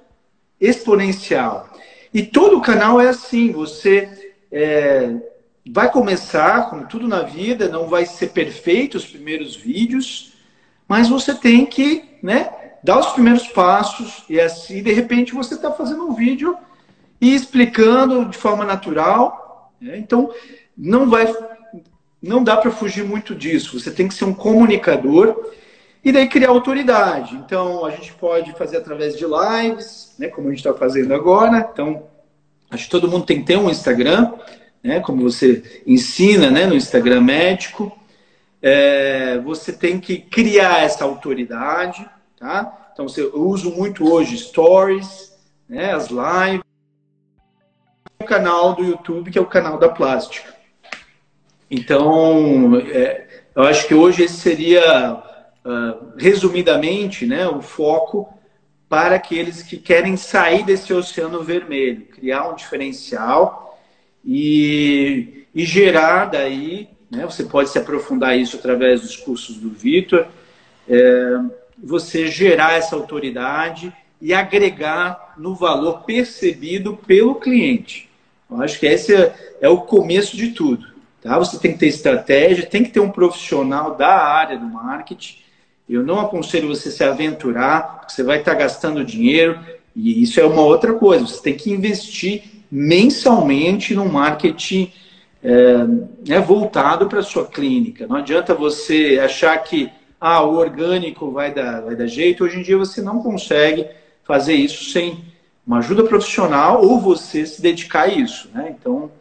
[0.61, 1.69] exponencial.
[2.13, 5.15] E todo o canal é assim: você é,
[5.69, 10.33] vai começar, como tudo na vida, não vai ser perfeito os primeiros vídeos,
[10.87, 12.51] mas você tem que né,
[12.83, 16.57] dar os primeiros passos e assim, de repente, você está fazendo um vídeo
[17.21, 19.73] e explicando de forma natural.
[19.81, 19.97] Né?
[19.97, 20.31] Então,
[20.77, 21.33] não vai,
[22.21, 23.79] não dá para fugir muito disso.
[23.79, 25.53] Você tem que ser um comunicador
[26.03, 27.35] e daí criar autoridade.
[27.35, 31.69] Então, a gente pode fazer através de lives, né, como a gente está fazendo agora.
[31.71, 32.03] Então,
[32.69, 34.33] acho que todo mundo tem que ter um Instagram,
[34.81, 37.91] né, como você ensina né, no Instagram médico.
[38.61, 42.05] É, você tem que criar essa autoridade,
[42.37, 42.89] tá?
[42.93, 45.33] Então, eu uso muito hoje stories,
[45.67, 46.68] né, as lives
[48.21, 50.53] o canal do YouTube, que é o canal da plástica.
[51.71, 58.27] Então, é, eu acho que hoje esse seria, uh, resumidamente, né, o foco
[58.89, 63.79] para aqueles que querem sair desse oceano vermelho, criar um diferencial
[64.25, 70.27] e, e gerar daí, né, você pode se aprofundar isso através dos cursos do Vitor,
[70.89, 71.37] é,
[71.81, 78.08] você gerar essa autoridade e agregar no valor percebido pelo cliente.
[78.49, 80.87] Eu acho que esse é, é o começo de tudo.
[81.21, 81.37] Tá?
[81.37, 85.37] Você tem que ter estratégia, tem que ter um profissional da área do marketing.
[85.87, 89.59] Eu não aconselho você se aventurar, você vai estar gastando dinheiro,
[89.95, 91.25] e isso é uma outra coisa.
[91.25, 94.91] Você tem que investir mensalmente no marketing
[95.43, 95.77] é,
[96.27, 98.05] né, voltado para a sua clínica.
[98.07, 99.89] Não adianta você achar que
[100.19, 102.43] ah, o orgânico vai dar, vai dar jeito.
[102.43, 103.87] Hoje em dia você não consegue
[104.23, 105.23] fazer isso sem
[105.69, 108.75] uma ajuda profissional ou você se dedicar a isso, né?
[108.75, 109.11] Então,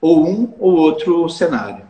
[0.00, 1.84] ou um ou outro cenário.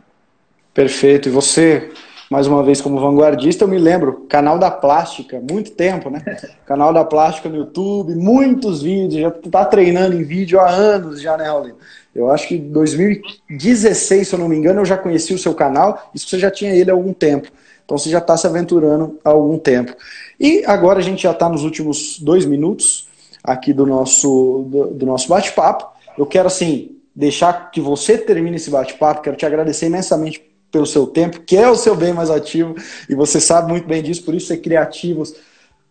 [0.74, 1.28] Perfeito.
[1.28, 1.92] E você,
[2.28, 6.20] mais uma vez como vanguardista, eu me lembro, canal da Plástica, muito tempo, né?
[6.66, 11.36] canal da Plástica no YouTube, muitos vídeos, já está treinando em vídeo há anos já,
[11.36, 11.78] né, Raul?
[12.12, 15.54] Eu acho que em 2016, se eu não me engano, eu já conheci o seu
[15.54, 17.46] canal, isso você já tinha ele há algum tempo.
[17.84, 19.94] Então você já está se aventurando há algum tempo.
[20.40, 23.11] E agora a gente já está nos últimos dois minutos
[23.42, 25.90] aqui do nosso, do, do nosso bate-papo.
[26.16, 29.22] Eu quero, assim, deixar que você termine esse bate-papo.
[29.22, 32.74] Quero te agradecer imensamente pelo seu tempo, que é o seu bem mais ativo,
[33.06, 35.34] e você sabe muito bem disso, por isso ser criativos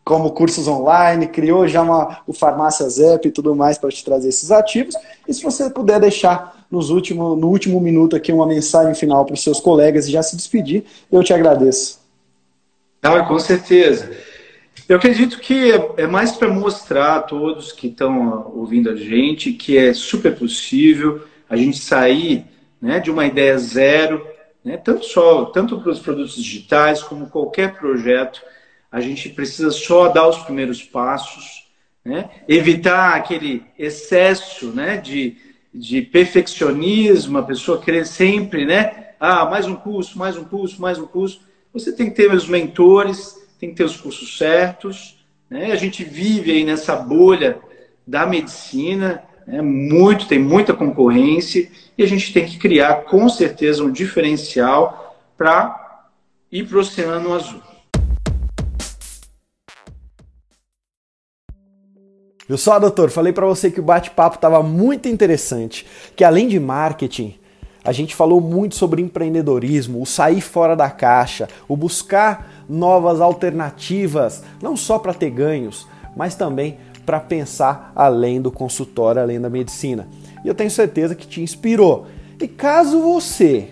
[0.04, 4.30] como cursos online, criou já uma, o Farmácia Zep e tudo mais para te trazer
[4.30, 4.96] esses ativos.
[5.28, 9.36] E se você puder deixar nos último, no último minuto aqui uma mensagem final para
[9.36, 12.00] os seus colegas e já se despedir, eu te agradeço.
[13.04, 14.12] Ah, com certeza.
[14.92, 19.78] Eu acredito que é mais para mostrar a todos que estão ouvindo a gente que
[19.78, 22.44] é super possível a gente sair
[22.82, 24.28] né, de uma ideia zero,
[24.62, 28.42] né, tanto só tanto para os produtos digitais como qualquer projeto,
[28.92, 31.70] a gente precisa só dar os primeiros passos,
[32.04, 35.38] né, evitar aquele excesso né, de,
[35.74, 41.00] de perfeccionismo, a pessoa querer sempre, né, ah, mais um curso, mais um curso, mais
[41.00, 41.40] um curso.
[41.72, 45.24] Você tem que ter os mentores, tem que ter os cursos certos.
[45.48, 45.72] Né?
[45.72, 47.60] A gente vive aí nessa bolha
[48.08, 49.62] da medicina, né?
[49.62, 56.10] muito, tem muita concorrência, e a gente tem que criar com certeza um diferencial para
[56.52, 57.62] ir para o Oceano Azul.
[62.48, 63.12] Viu só, doutor?
[63.12, 65.86] Falei para você que o bate-papo estava muito interessante,
[66.16, 67.40] que além de marketing,
[67.84, 74.44] a gente falou muito sobre empreendedorismo, o sair fora da caixa, o buscar novas alternativas,
[74.62, 80.08] não só para ter ganhos, mas também para pensar além do consultório, além da medicina.
[80.46, 82.06] E eu tenho certeza que te inspirou.
[82.40, 83.70] E caso você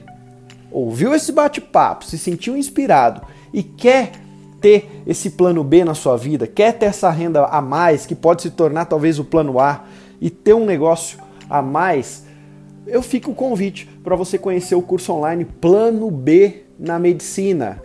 [0.71, 3.21] ouviu esse bate-papo, se sentiu inspirado
[3.53, 4.11] e quer
[4.59, 8.41] ter esse plano B na sua vida, quer ter essa renda a mais que pode
[8.41, 9.85] se tornar talvez o plano A
[10.19, 11.17] e ter um negócio
[11.49, 12.25] a mais,
[12.85, 17.81] eu fico o convite para você conhecer o curso online Plano B na Medicina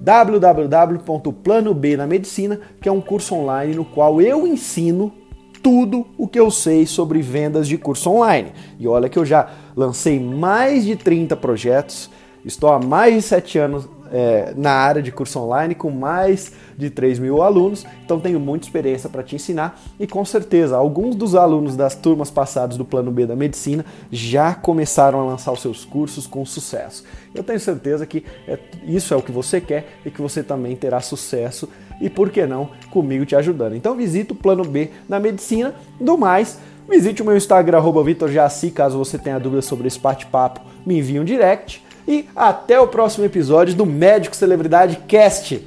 [0.00, 5.12] www.plano B na Medicina, que é um curso online no qual eu ensino
[5.62, 8.52] tudo o que eu sei sobre vendas de curso online.
[8.78, 12.10] E olha que eu já lancei mais de 30 projetos,
[12.44, 16.90] estou há mais de 7 anos é, na área de curso online com mais de
[16.90, 21.34] 3 mil alunos, então tenho muita experiência para te ensinar e com certeza alguns dos
[21.34, 25.84] alunos das turmas passadas do Plano B da Medicina já começaram a lançar os seus
[25.84, 27.04] cursos com sucesso.
[27.34, 30.74] Eu tenho certeza que é, isso é o que você quer e que você também
[30.74, 31.68] terá sucesso
[32.00, 33.76] e por que não comigo te ajudando.
[33.76, 35.74] Então visita o Plano B da Medicina.
[36.00, 36.58] Do mais,
[36.88, 38.02] visite o meu Instagram, arroba
[38.74, 41.84] caso você tenha dúvidas sobre esse bate-papo, me envie um direct.
[42.06, 45.62] E até o próximo episódio do Médico Celebridade Cast.